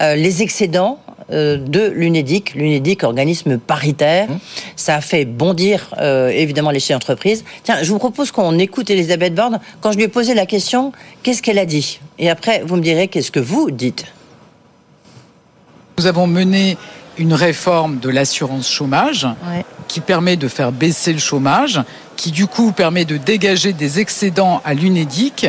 les 0.00 0.42
excédents 0.42 0.98
de 1.32 1.88
l'UNEDIC, 1.88 2.54
l'UNEDIC, 2.54 3.02
organisme 3.04 3.58
paritaire. 3.58 4.28
Mmh. 4.28 4.38
Ça 4.76 4.96
a 4.96 5.00
fait 5.00 5.24
bondir 5.24 5.94
euh, 5.98 6.28
évidemment 6.28 6.70
les 6.70 6.80
chefs 6.80 6.96
d'entreprise. 6.96 7.44
Tiens, 7.64 7.82
je 7.82 7.90
vous 7.90 7.98
propose 7.98 8.30
qu'on 8.30 8.58
écoute 8.58 8.90
Elisabeth 8.90 9.34
Borne. 9.34 9.60
Quand 9.80 9.92
je 9.92 9.96
lui 9.96 10.04
ai 10.04 10.08
posé 10.08 10.34
la 10.34 10.46
question, 10.46 10.92
qu'est-ce 11.22 11.42
qu'elle 11.42 11.58
a 11.58 11.66
dit? 11.66 12.00
Et 12.18 12.30
après, 12.30 12.62
vous 12.64 12.76
me 12.76 12.82
direz 12.82 13.08
qu'est-ce 13.08 13.30
que 13.30 13.40
vous 13.40 13.70
dites? 13.70 14.06
Nous 15.98 16.06
avons 16.06 16.26
mené 16.26 16.76
une 17.18 17.34
réforme 17.34 17.98
de 17.98 18.08
l'assurance 18.08 18.70
chômage 18.70 19.24
ouais. 19.24 19.64
qui 19.88 20.00
permet 20.00 20.36
de 20.36 20.48
faire 20.48 20.72
baisser 20.72 21.12
le 21.12 21.18
chômage, 21.18 21.80
qui 22.16 22.30
du 22.30 22.46
coup 22.46 22.72
permet 22.72 23.04
de 23.04 23.16
dégager 23.16 23.72
des 23.72 24.00
excédents 24.00 24.62
à 24.64 24.74
l'UNEDIC, 24.74 25.48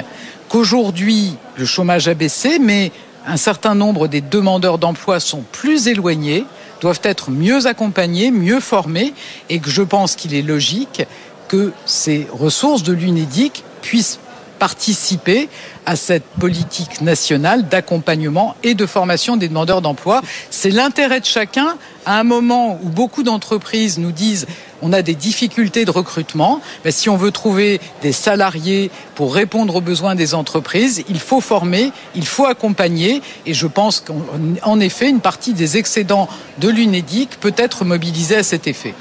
qu'aujourd'hui 0.50 1.36
le 1.56 1.66
chômage 1.66 2.08
a 2.08 2.14
baissé, 2.14 2.60
mais 2.60 2.92
un 3.26 3.38
certain 3.38 3.76
nombre 3.76 4.08
des 4.08 4.22
demandeurs 4.22 4.78
d'emploi 4.78 5.20
sont 5.20 5.44
plus 5.52 5.88
éloignés, 5.88 6.46
doivent 6.82 7.02
être 7.04 7.32
mieux 7.32 7.66
accompagnés, 7.68 8.32
mieux 8.32 8.60
formés, 8.60 9.14
et 9.50 9.60
que 9.60 9.70
je 9.70 9.82
pense 9.82 10.16
qu'il 10.16 10.34
est 10.34 10.42
logique 10.42 11.04
que 11.48 11.72
ces 11.86 12.28
ressources 12.32 12.84
de 12.84 12.94
l'UNEDIC 12.94 13.64
puissent 13.82 14.20
participer 14.60 15.50
à 15.86 15.96
cette 15.96 16.24
politique 16.40 17.02
nationale 17.02 17.68
d'accompagnement 17.68 18.56
et 18.64 18.76
de 18.76 18.86
formation 18.86 19.36
des 19.36 19.50
demandeurs 19.50 19.82
d'emploi. 19.82 20.22
C'est 20.50 20.70
l'intérêt 20.70 21.20
de 21.20 21.26
chacun 21.26 21.76
à 22.06 22.20
un 22.20 22.24
moment 22.24 22.80
où 22.82 22.88
beaucoup 22.88 23.24
d'entreprises 23.24 23.98
nous 23.98 24.14
disent 24.14 24.48
on 24.84 24.94
a 24.94 25.02
des 25.02 25.16
difficultés 25.16 25.86
de 25.86 25.92
recrutement. 25.92 26.62
Mais 26.86 26.92
si 26.92 27.10
on 27.10 27.18
veut 27.18 27.32
trouver 27.32 27.80
des 28.02 28.12
salariés 28.12 28.92
pour 29.16 29.34
répondre 29.34 29.76
aux 29.76 29.82
besoins 29.82 30.16
des 30.16 30.36
entreprises, 30.36 31.04
il 31.10 31.20
faut 31.20 31.42
former, 31.42 31.92
il 32.16 32.26
faut 32.26 32.46
accompagner. 32.46 33.22
Et 33.46 33.54
je 33.54 33.68
pense 33.68 34.02
qu'en 34.02 34.80
effet, 34.80 35.10
une 35.10 35.22
partie 35.22 35.54
des 35.54 35.78
excédents 35.78 36.28
de 36.60 36.70
l'UNEDIC 36.70 37.40
peut 37.40 37.54
être 37.58 37.86
mobilisée 37.86 38.36
à 38.36 38.44
cet 38.44 38.68
effet. 38.68 38.94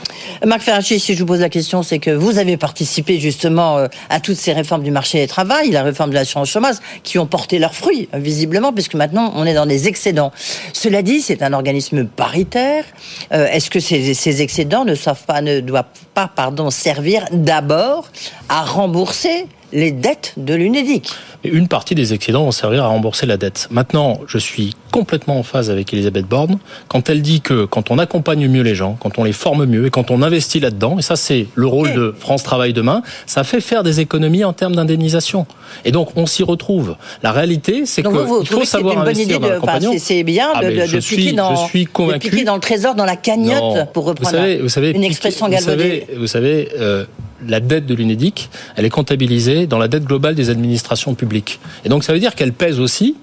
Marc 0.47 0.63
Ferracci, 0.63 1.01
si 1.01 1.15
je 1.15 1.21
vous 1.21 1.27
pose 1.27 1.41
la 1.41 1.49
question, 1.49 1.83
c'est 1.83 1.99
que 1.99 2.11
vous 2.11 2.39
avez 2.39 2.57
participé 2.57 3.19
justement 3.19 3.79
euh, 3.79 3.89
à 4.09 4.21
toutes 4.21 4.37
ces 4.37 4.53
réformes 4.53 4.83
du 4.83 4.91
marché 4.91 5.21
du 5.21 5.27
travail, 5.27 5.71
la 5.71 5.83
réforme 5.83 6.11
de 6.11 6.15
l'assurance 6.15 6.49
chômage, 6.49 6.77
qui 7.03 7.19
ont 7.19 7.27
porté 7.27 7.59
leurs 7.59 7.75
fruits, 7.75 8.09
visiblement, 8.15 8.73
puisque 8.73 8.95
maintenant 8.95 9.33
on 9.37 9.45
est 9.45 9.55
dans 9.55 9.67
des 9.67 9.89
excédents. 9.89 10.33
Cela 10.73 11.03
dit, 11.03 11.21
c'est 11.21 11.43
un 11.43 11.53
organisme 11.53 12.05
paritaire. 12.05 12.85
Euh, 13.33 13.47
Est-ce 13.47 13.71
que 13.71 13.81
ces, 13.81 14.43
excédents 14.43 14.85
ne 14.85 14.95
doivent 14.95 15.25
pas, 15.27 15.41
ne 15.41 15.61
doivent 15.73 15.85
pas 16.15 16.29
pardon, 16.29 16.71
servir 16.71 17.25
d'abord 17.33 18.09
à 18.49 18.65
rembourser 18.65 19.49
les 19.73 19.93
dettes 19.93 20.35
de 20.37 20.55
l'UNEDIC 20.55 21.13
une 21.45 21.69
partie 21.69 21.95
des 21.95 22.15
excédents 22.15 22.45
vont 22.45 22.53
servir 22.53 22.85
à 22.85 22.89
rembourser 22.89 23.27
la 23.27 23.37
dette. 23.37 23.69
Maintenant, 23.71 24.21
je 24.27 24.39
suis 24.39 24.77
complètement 24.93 25.39
en 25.39 25.43
phase 25.43 25.71
avec 25.71 25.93
Elisabeth 25.93 26.27
Borne 26.27 26.59
quand 26.89 27.09
elle 27.09 27.23
dit 27.23 27.41
que 27.41 27.65
quand 27.65 27.91
on 27.91 27.99
accompagne 27.99 28.47
mieux 28.49 28.63
les 28.63 28.75
gens, 28.75 28.97
quand 29.01 29.19
on 29.19 29.25
les 29.25 29.33
forme 29.33 29.65
mieux 29.65 29.87
et 29.87 29.91
quand 29.91 30.11
on 30.11 30.23
investit 30.23 30.61
là-dedans, 30.61 30.99
et 30.99 31.03
ça 31.03 31.17
c'est 31.17 31.47
le 31.55 31.67
rôle 31.67 31.95
de 31.95 32.15
France 32.17 32.43
Travail 32.43 32.73
demain, 32.73 33.03
ça 33.27 33.43
fait 33.45 33.61
faire 33.61 33.83
des 33.83 34.01
économies 34.01 34.45
en 34.45 34.53
termes 34.53 34.77
d'indemnisation. 34.77 35.47
Et 35.85 35.91
donc 35.91 36.17
on 36.17 36.27
s'y 36.27 36.43
retrouve. 36.43 36.97
La 37.23 37.33
réalité, 37.33 37.87
c'est 37.87 38.03
qu'il 38.03 38.47
faut 38.47 38.65
savoir 38.65 38.99
investir 38.99 39.41
dans 39.41 39.49
l'accompagnement. 39.49 39.95
C'est 39.99 40.23
bien 40.23 40.49
ah, 40.55 40.65
de, 40.65 40.71
de, 40.71 40.95
de 40.95 41.01
suis, 41.01 41.17
piquer 41.17 41.33
dans. 41.33 41.67
De 41.67 42.19
piquer 42.19 42.45
dans 42.45 42.55
le 42.55 42.61
trésor, 42.61 42.95
dans 42.95 43.05
la 43.05 43.17
cagnotte, 43.17 43.77
non. 43.77 43.87
pour 43.93 44.05
reprendre 44.05 44.31
vous 44.31 44.37
savez, 44.37 44.59
vous 44.59 44.69
savez, 44.69 44.91
une 44.91 45.05
expression 45.05 45.49
galvaudée. 45.49 46.07
Vous 46.17 46.27
savez, 46.27 46.69
vous 46.69 46.69
savez 46.69 46.69
euh, 46.79 47.05
la 47.47 47.61
dette 47.61 47.87
de 47.87 47.95
l'UNEDIC, 47.95 48.51
elle 48.77 48.85
est 48.85 48.91
comptabilisée 48.91 49.67
dans 49.67 49.79
la 49.79 49.89
dette 49.89 50.05
globale 50.05 50.35
des 50.35 50.51
administrations 50.51 51.15
publiques. 51.15 51.61
Et 51.85 51.89
donc 51.89 52.05
ça 52.05 52.13
veut 52.13 52.21
dire 52.21 52.35
qu'elle 52.35 52.53
pèse 52.53 52.81
aussi 52.81 53.17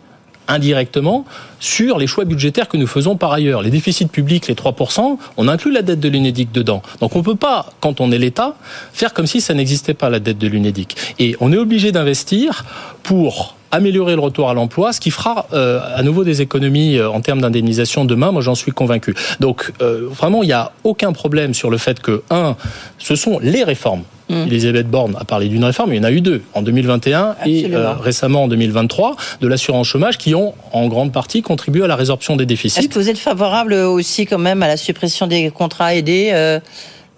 indirectement 0.49 1.25
sur 1.59 1.97
les 1.97 2.07
choix 2.07 2.25
budgétaires 2.25 2.67
que 2.67 2.77
nous 2.77 2.87
faisons 2.87 3.15
par 3.15 3.31
ailleurs. 3.31 3.61
Les 3.61 3.69
déficits 3.69 4.07
publics, 4.07 4.47
les 4.47 4.55
3%, 4.55 5.17
on 5.37 5.47
inclut 5.47 5.71
la 5.71 5.83
dette 5.83 5.99
de 5.99 6.09
l'UNEDIC 6.09 6.51
dedans. 6.51 6.81
Donc 6.99 7.15
on 7.15 7.19
ne 7.19 7.23
peut 7.23 7.35
pas, 7.35 7.69
quand 7.79 8.01
on 8.01 8.11
est 8.11 8.17
l'État, 8.17 8.55
faire 8.91 9.13
comme 9.13 9.27
si 9.27 9.41
ça 9.41 9.53
n'existait 9.53 9.93
pas 9.93 10.09
la 10.09 10.19
dette 10.19 10.39
de 10.39 10.47
l'UNEDIC. 10.47 10.95
Et 11.19 11.35
on 11.39 11.53
est 11.53 11.57
obligé 11.57 11.91
d'investir 11.91 12.65
pour 13.03 13.55
améliorer 13.71 14.15
le 14.15 14.21
retour 14.21 14.49
à 14.49 14.53
l'emploi, 14.53 14.93
ce 14.93 14.99
qui 14.99 15.11
fera 15.11 15.47
euh, 15.53 15.79
à 15.95 16.03
nouveau 16.03 16.23
des 16.23 16.41
économies 16.41 16.97
euh, 16.97 17.09
en 17.09 17.21
termes 17.21 17.41
d'indemnisation 17.41 18.05
demain, 18.05 18.31
moi 18.31 18.41
j'en 18.41 18.55
suis 18.55 18.71
convaincu. 18.71 19.15
Donc 19.39 19.71
euh, 19.81 20.07
vraiment, 20.09 20.43
il 20.43 20.47
n'y 20.47 20.53
a 20.53 20.71
aucun 20.83 21.13
problème 21.13 21.53
sur 21.53 21.69
le 21.69 21.77
fait 21.77 21.99
que, 21.99 22.23
un, 22.29 22.55
ce 22.97 23.15
sont 23.15 23.39
les 23.39 23.63
réformes 23.63 24.03
Mmh. 24.29 24.43
Elisabeth 24.43 24.87
Borne 24.87 25.15
a 25.19 25.25
parlé 25.25 25.47
d'une 25.47 25.63
réforme, 25.63 25.91
il 25.93 25.97
y 25.97 25.99
en 25.99 26.03
a 26.03 26.11
eu 26.11 26.21
deux, 26.21 26.43
en 26.53 26.61
2021 26.61 27.35
Absolument. 27.39 27.67
et 27.67 27.75
euh, 27.75 27.93
récemment 27.93 28.43
en 28.43 28.47
2023, 28.47 29.15
de 29.41 29.47
l'assurance 29.47 29.87
chômage, 29.87 30.19
qui 30.19 30.35
ont 30.35 30.53
en 30.71 30.87
grande 30.87 31.11
partie 31.11 31.41
contribué 31.41 31.83
à 31.83 31.87
la 31.87 31.95
résorption 31.95 32.35
des 32.35 32.45
déficits. 32.45 32.79
Est-ce 32.79 32.89
que 32.89 32.99
vous 32.99 33.09
êtes 33.09 33.17
favorable 33.17 33.73
aussi 33.73 34.27
quand 34.27 34.37
même 34.37 34.61
à 34.61 34.67
la 34.67 34.77
suppression 34.77 35.25
des 35.25 35.49
contrats 35.49 35.95
aidés 35.95 36.29
euh 36.33 36.59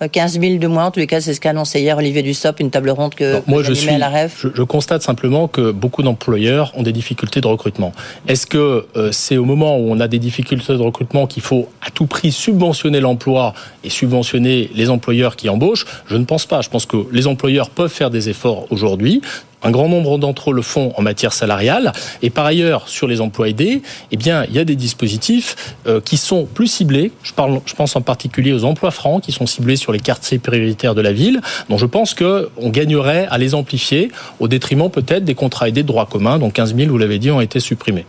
15 0.08 0.39
000 0.39 0.58
de 0.58 0.67
moins, 0.67 0.86
en 0.86 0.91
tous 0.91 1.00
les 1.00 1.08
cas, 1.08 1.22
c'est 1.22 1.34
ce 1.34 1.39
qu'a 1.39 1.51
annoncé 1.51 1.79
hier 1.79 1.98
Olivier 1.98 2.22
Dussopt, 2.22 2.60
une 2.60 2.72
table 2.72 2.89
ronde 2.89 3.15
que, 3.15 3.36
non, 3.36 3.43
moi 3.48 3.63
je 3.63 3.74
suis, 3.74 3.89
à 3.89 3.98
la 3.98 4.10
REF. 4.10 4.39
Je, 4.41 4.48
je, 4.53 4.63
constate 4.63 5.01
simplement 5.01 5.48
que 5.48 5.72
beaucoup 5.72 6.03
d'employeurs 6.03 6.72
ont 6.75 6.84
des 6.84 6.91
difficultés 6.91 7.41
de 7.41 7.48
recrutement. 7.48 7.93
Est-ce 8.27 8.48
que 8.48 8.86
euh, 8.96 9.12
c'est 9.12 9.38
au 9.38 9.46
moment 9.46 9.77
où 9.77 9.91
on 9.91 10.00
a 10.00 10.08
des 10.08 10.20
difficultés 10.20 10.74
de 10.74 10.81
recrutement 10.81 11.27
qu'il 11.27 11.43
faut 11.43 11.70
à 11.86 11.91
tout 11.91 12.05
prix 12.05 12.31
subventionner 12.31 13.00
l'emploi 13.00 13.53
et 13.84 13.89
subventionner 13.89 14.70
les 14.74 14.89
employeurs 14.89 15.36
qui 15.36 15.50
embauchent? 15.50 15.86
Je 16.08 16.15
ne 16.15 16.25
pense 16.25 16.46
pas. 16.46 16.62
Je 16.62 16.70
pense 16.70 16.86
que 16.86 16.98
les 17.12 17.27
employeurs 17.27 17.70
peuvent 17.70 17.91
faire 17.91 18.10
des 18.10 18.29
efforts 18.29 18.65
aujourd'hui 18.72 19.22
Un 19.63 19.72
grand 19.72 19.88
nombre 19.88 20.18
d'entre 20.18 20.51
eux 20.51 20.53
le 20.53 20.62
font 20.62 20.91
en 20.98 21.01
matière 21.01 21.34
salariale. 21.34 21.91
Et 22.22 22.30
par 22.30 22.46
ailleurs, 22.46 22.88
sur 22.88 23.08
les 23.08 23.22
emplois 23.22 23.50
aidés, 23.50 23.82
eh 24.12 24.18
bien, 24.18 24.46
il 24.46 24.56
y 24.56 24.60
a 24.60 24.65
des 24.65 24.75
dispositifs 24.75 25.75
euh, 25.88 26.01
qui 26.01 26.18
sont 26.18 26.46
plus 26.46 26.68
ciblés. 26.68 27.12
Je, 27.24 27.34
pense 27.34 27.96
en 27.96 28.01
particulier 28.01 28.53
aux 28.53 28.63
emplois 28.63 28.91
francs 28.91 29.24
qui 29.24 29.32
sont 29.32 29.46
ciblés 29.46 29.75
sur 29.75 29.91
les 29.91 30.00
quartiers 30.00 30.39
prioritaires 30.39 30.96
de 30.96 31.01
la 31.01 31.13
ville. 31.13 31.41
Donc 31.70 31.80
je 31.80 31.86
pense 31.86 32.13
qu'on 32.13 32.70
gagnerait 32.70 33.27
à 33.30 33.38
les 33.38 33.53
amplifier 33.53 34.12
au 34.39 34.48
détriment 34.48 34.89
peut-être 34.89 35.25
des 35.25 35.36
contrats 35.36 35.68
aidés 35.68 35.84
de 35.84 35.88
droit 35.88 36.08
commun, 36.08 36.39
dont 36.39 36.50
15 36.50 36.75
000, 36.75 36.89
vous 36.89 36.98
l'avez 36.98 37.20
dit, 37.20 37.30
ont 37.30 37.41
été 37.41 37.60
supprimés. 37.60 38.06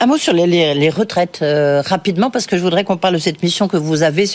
Un 0.00 0.06
mot 0.06 0.16
sur 0.16 0.32
les, 0.32 0.90
retraites 0.90 1.40
euh, 1.42 1.82
rapidement, 1.82 2.30
parce 2.30 2.46
que 2.46 2.56
je 2.56 2.62
voudrais 2.62 2.84
qu'on 2.84 2.96
parle 2.96 3.14
de 3.14 3.20
cette 3.20 3.42
mission 3.42 3.68
que 3.68 3.76
vous 3.76 4.02
avez 4.02 4.26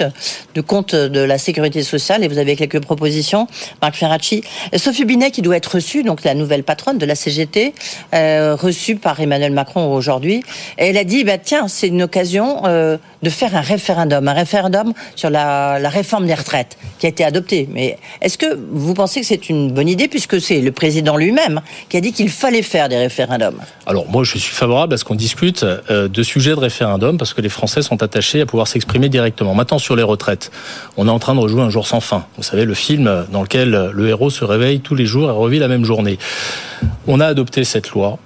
de 0.55 0.61
compte 0.61 0.95
de 0.95 1.19
la 1.19 1.37
sécurité 1.37 1.83
sociale 1.83 2.23
et 2.23 2.27
vous 2.27 2.37
avez 2.37 2.55
quelques 2.55 2.81
propositions. 2.81 3.47
Marc 3.81 3.95
Ferracci, 3.95 4.43
Sophie 4.75 5.05
Binet 5.05 5.31
qui 5.31 5.41
doit 5.41 5.57
être 5.57 5.75
reçue, 5.75 6.03
donc 6.03 6.23
la 6.23 6.33
nouvelle 6.33 6.60
patronne 6.63 6.97
de 6.97 7.05
la 7.05 7.15
CGT, 7.15 7.73
euh, 8.13 8.55
reçue 8.55 8.95
par 8.95 9.19
Emmanuel 9.19 9.51
Macron 9.51 9.93
aujourd'hui. 9.93 10.43
Elle 10.77 10.97
a 10.97 11.03
dit, 11.03 11.23
bah, 11.23 11.37
tiens, 11.37 11.67
c'est 11.67 11.87
une 11.87 12.03
occasion 12.03 12.63
euh, 12.65 12.97
de 13.23 13.29
faire 13.29 13.55
un 13.55 13.61
référendum, 13.61 14.27
un 14.27 14.33
référendum 14.33 14.93
sur 15.15 15.29
la, 15.29 15.79
la 15.79 15.89
réforme 15.89 16.25
des 16.25 16.33
retraites 16.33 16.77
qui 16.99 17.05
a 17.05 17.09
été 17.09 17.23
adoptée. 17.23 17.67
Mais 17.71 17.97
est-ce 18.21 18.37
que 18.37 18.57
vous 18.71 18.93
pensez 18.93 19.21
que 19.21 19.27
c'est 19.27 19.49
une 19.49 19.71
bonne 19.71 19.87
idée 19.87 20.07
puisque 20.07 20.39
c'est 20.41 20.61
le 20.61 20.71
président 20.71 21.17
lui-même 21.17 21.61
qui 21.89 21.97
a 21.97 22.01
dit 22.01 22.13
qu'il 22.13 22.29
fallait 22.29 22.61
faire 22.61 22.89
des 22.89 22.97
référendums? 22.97 23.59
Alors 23.85 24.07
moi, 24.09 24.23
je 24.23 24.37
suis 24.37 24.53
favorable 24.53 24.93
à 24.93 24.97
ce 24.97 25.05
qu'on 25.05 25.15
discute 25.15 25.63
euh, 25.63 26.07
de 26.07 26.23
sujets 26.23 26.51
de 26.51 26.59
référendum 26.59 27.17
parce 27.17 27.33
que 27.33 27.41
les 27.41 27.49
Français 27.49 27.81
sont 27.81 28.03
attachés 28.03 28.41
à 28.41 28.45
pouvoir 28.45 28.67
s'exprimer 28.67 29.09
directement. 29.09 29.53
Maintenant, 29.53 29.79
sur 29.79 29.95
les 29.95 30.03
retraites, 30.03 30.51
on 30.97 31.07
est 31.07 31.11
en 31.11 31.19
train 31.19 31.35
de 31.35 31.39
rejouer 31.39 31.61
un 31.61 31.69
jour 31.69 31.87
sans 31.87 32.01
fin. 32.01 32.25
Vous 32.37 32.43
savez, 32.43 32.65
le 32.65 32.73
film 32.73 33.25
dans 33.31 33.41
lequel 33.41 33.91
le 33.93 34.07
héros 34.07 34.29
se 34.29 34.43
réveille 34.43 34.79
tous 34.79 34.95
les 34.95 35.05
jours 35.05 35.29
et 35.29 35.33
revit 35.33 35.59
la 35.59 35.67
même 35.67 35.85
journée. 35.85 36.17
On 37.07 37.19
a 37.19 37.27
adopté 37.27 37.63
cette 37.63 37.91
loi. 37.91 38.19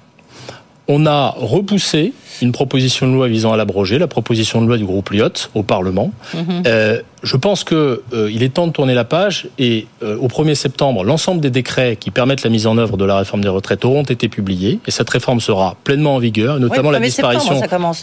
On 0.87 1.05
a 1.05 1.33
repoussé 1.37 2.13
une 2.41 2.51
proposition 2.51 3.07
de 3.07 3.13
loi 3.13 3.27
visant 3.27 3.53
à 3.53 3.57
l'abroger, 3.57 3.99
la 3.99 4.07
proposition 4.07 4.61
de 4.61 4.67
loi 4.67 4.77
du 4.77 4.85
groupe 4.85 5.09
Lyotte 5.09 5.49
au 5.53 5.63
Parlement. 5.63 6.11
Mhm. 6.33 6.63
Euh, 6.67 7.01
je 7.23 7.37
pense 7.37 7.63
que 7.63 8.03
euh, 8.13 8.29
il 8.31 8.43
est 8.43 8.49
temps 8.49 8.67
de 8.67 8.71
tourner 8.71 8.93
la 8.93 9.03
page 9.03 9.47
et 9.57 9.87
euh, 10.03 10.15
au 10.17 10.27
1er 10.27 10.53
septembre, 10.53 11.03
l'ensemble 11.03 11.41
des 11.41 11.49
décrets 11.49 11.95
qui 11.95 12.11
permettent 12.11 12.43
la 12.43 12.51
mise 12.51 12.67
en 12.67 12.77
œuvre 12.77 12.97
de 12.97 13.05
la 13.05 13.17
réforme 13.17 13.41
des 13.41 13.49
retraites 13.49 13.83
auront 13.83 14.03
été 14.03 14.29
publiés 14.29 14.79
et 14.85 14.91
cette 14.91 15.09
réforme 15.09 15.39
sera 15.39 15.75
pleinement 15.83 16.15
en 16.15 16.19
vigueur, 16.19 16.59
notamment 16.59 16.91
la 16.91 16.99
disparition 16.99 17.59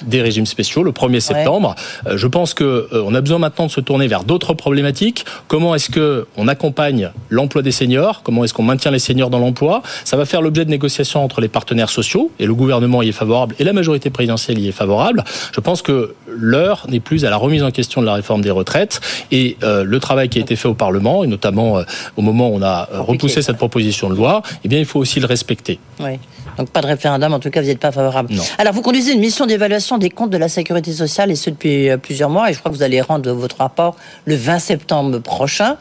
des 0.06 0.22
régimes 0.22 0.46
spéciaux 0.46 0.82
le 0.82 0.90
1er 0.90 1.20
septembre. 1.20 1.76
je 2.12 2.26
pense 2.26 2.52
que 2.52 2.88
on 2.92 3.14
a 3.14 3.20
besoin 3.20 3.38
maintenant 3.38 3.66
de 3.66 3.70
se 3.70 3.80
tourner 3.80 4.08
vers 4.08 4.24
d'autres 4.24 4.54
problématiques. 4.54 5.24
Comment 5.46 5.74
est-ce 5.76 5.90
que 5.90 6.26
on 6.36 6.48
accompagne 6.48 7.10
l'emploi 7.30 7.62
des 7.62 7.70
seniors? 7.70 8.22
Comment 8.24 8.42
est-ce 8.42 8.54
qu'on 8.54 8.64
maintient 8.64 8.90
les 8.90 8.98
seniors 8.98 9.30
dans 9.30 9.38
l'emploi? 9.38 9.82
Ça 10.04 10.16
va 10.16 10.24
faire 10.24 10.42
l'objet 10.42 10.64
de 10.64 10.70
négociations 10.70 11.22
entre 11.22 11.40
les 11.40 11.48
partenaires 11.48 11.90
sociaux 11.90 12.32
et 12.40 12.46
le 12.46 12.54
gouvernement 12.54 13.02
y 13.02 13.08
est 13.10 13.12
favorable 13.12 13.54
et 13.60 13.64
la 13.64 13.72
majorité 13.72 14.10
présidentielle 14.10 14.21
y 14.24 14.68
est 14.68 14.72
favorable. 14.72 15.24
Je 15.54 15.60
pense 15.60 15.82
que 15.82 16.14
l'heure 16.28 16.86
n'est 16.88 17.00
plus 17.00 17.24
à 17.24 17.30
la 17.30 17.36
remise 17.36 17.62
en 17.62 17.70
question 17.70 18.00
de 18.00 18.06
la 18.06 18.14
réforme 18.14 18.42
des 18.42 18.50
retraites 18.50 19.00
et 19.30 19.56
euh, 19.62 19.84
le 19.84 20.00
travail 20.00 20.28
qui 20.28 20.38
a 20.38 20.40
été 20.40 20.56
fait 20.56 20.68
au 20.68 20.74
Parlement, 20.74 21.24
et 21.24 21.26
notamment 21.26 21.78
euh, 21.78 21.84
au 22.16 22.22
moment 22.22 22.48
où 22.48 22.56
on 22.56 22.62
a 22.62 22.88
euh, 22.92 23.00
repoussé 23.00 23.42
cette 23.42 23.56
proposition 23.56 24.08
de 24.10 24.14
loi, 24.14 24.42
eh 24.64 24.68
bien, 24.68 24.78
il 24.78 24.86
faut 24.86 25.00
aussi 25.00 25.20
le 25.20 25.26
respecter. 25.26 25.78
Oui. 26.00 26.18
Donc 26.58 26.70
pas 26.70 26.80
de 26.80 26.86
référendum, 26.86 27.32
en 27.32 27.38
tout 27.40 27.50
cas, 27.50 27.60
vous 27.60 27.68
n'êtes 27.68 27.78
pas 27.78 27.92
favorable. 27.92 28.32
Non. 28.32 28.42
Alors, 28.58 28.72
vous 28.72 28.82
conduisez 28.82 29.12
une 29.12 29.20
mission 29.20 29.46
d'évaluation 29.46 29.98
des 29.98 30.10
comptes 30.10 30.30
de 30.30 30.36
la 30.36 30.48
sécurité 30.48 30.92
sociale, 30.92 31.30
et 31.30 31.34
ce 31.34 31.50
depuis 31.50 31.88
plusieurs 32.02 32.30
mois, 32.30 32.50
et 32.50 32.54
je 32.54 32.58
crois 32.58 32.70
que 32.70 32.76
vous 32.76 32.82
allez 32.82 33.00
rendre 33.00 33.32
votre 33.32 33.56
rapport 33.58 33.96
le 34.24 34.34
20 34.34 34.58
septembre 34.58 35.18
prochain. 35.18 35.76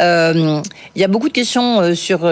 il 0.00 0.62
y 0.96 1.04
a 1.04 1.08
beaucoup 1.08 1.28
de 1.28 1.34
questions 1.34 1.94
sur, 1.94 2.28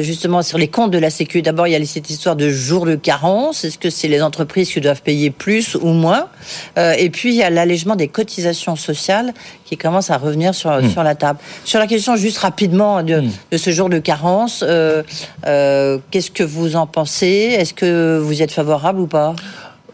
justement, 0.00 0.42
sur 0.42 0.58
les 0.58 0.68
comptes 0.68 0.90
de 0.90 0.98
la 0.98 1.10
sécurité. 1.10 1.42
D'abord, 1.42 1.66
il 1.66 1.72
y 1.72 1.76
a 1.76 1.86
cette 1.86 2.10
histoire 2.10 2.36
de 2.36 2.50
jour 2.50 2.86
de 2.86 2.94
carence. 2.94 3.64
Est-ce 3.64 3.78
que 3.78 3.90
c'est 3.90 4.08
les 4.08 4.22
entreprises 4.22 4.72
qui 4.72 4.80
doivent 4.80 5.02
payer 5.02 5.30
plus 5.30 5.74
ou 5.74 5.88
moins? 5.88 6.28
Et 6.76 7.10
puis, 7.10 7.30
il 7.30 7.36
y 7.36 7.42
a 7.42 7.50
l'allègement 7.50 7.96
des 7.96 8.08
cotisations 8.08 8.76
sociales 8.76 9.34
qui 9.68 9.76
commence 9.76 10.10
à 10.10 10.16
revenir 10.16 10.54
sur, 10.54 10.70
hmm. 10.70 10.88
sur 10.88 11.02
la 11.02 11.14
table. 11.14 11.38
Sur 11.64 11.78
la 11.78 11.86
question 11.86 12.16
juste 12.16 12.38
rapidement 12.38 13.02
de, 13.02 13.20
hmm. 13.20 13.30
de 13.52 13.56
ce 13.56 13.70
jour 13.70 13.90
de 13.90 13.98
carence, 13.98 14.64
euh, 14.66 15.02
euh, 15.46 15.98
qu'est-ce 16.10 16.30
que 16.30 16.42
vous 16.42 16.74
en 16.76 16.86
pensez? 16.86 17.54
Est-ce 17.58 17.74
que 17.74 18.18
vous 18.18 18.40
êtes 18.40 18.50
favorable 18.50 19.00
ou 19.00 19.06
pas? 19.06 19.34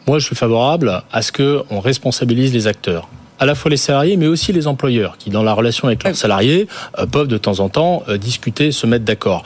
Moi, 0.06 0.18
je 0.20 0.26
suis 0.26 0.36
favorable 0.36 1.02
à 1.12 1.22
ce 1.22 1.32
qu'on 1.32 1.80
responsabilise 1.80 2.52
les 2.52 2.66
acteurs 2.66 3.08
à 3.40 3.46
la 3.46 3.56
fois 3.56 3.68
les 3.68 3.76
salariés, 3.76 4.16
mais 4.16 4.28
aussi 4.28 4.52
les 4.52 4.68
employeurs, 4.68 5.18
qui, 5.18 5.28
dans 5.28 5.42
la 5.42 5.52
relation 5.52 5.88
avec 5.88 6.04
leurs 6.04 6.14
salariés, 6.14 6.68
euh, 7.00 7.04
peuvent 7.04 7.26
de 7.26 7.36
temps 7.36 7.58
en 7.58 7.68
temps 7.68 8.04
discuter, 8.20 8.70
se 8.70 8.86
mettre 8.86 9.04
d'accord. 9.04 9.42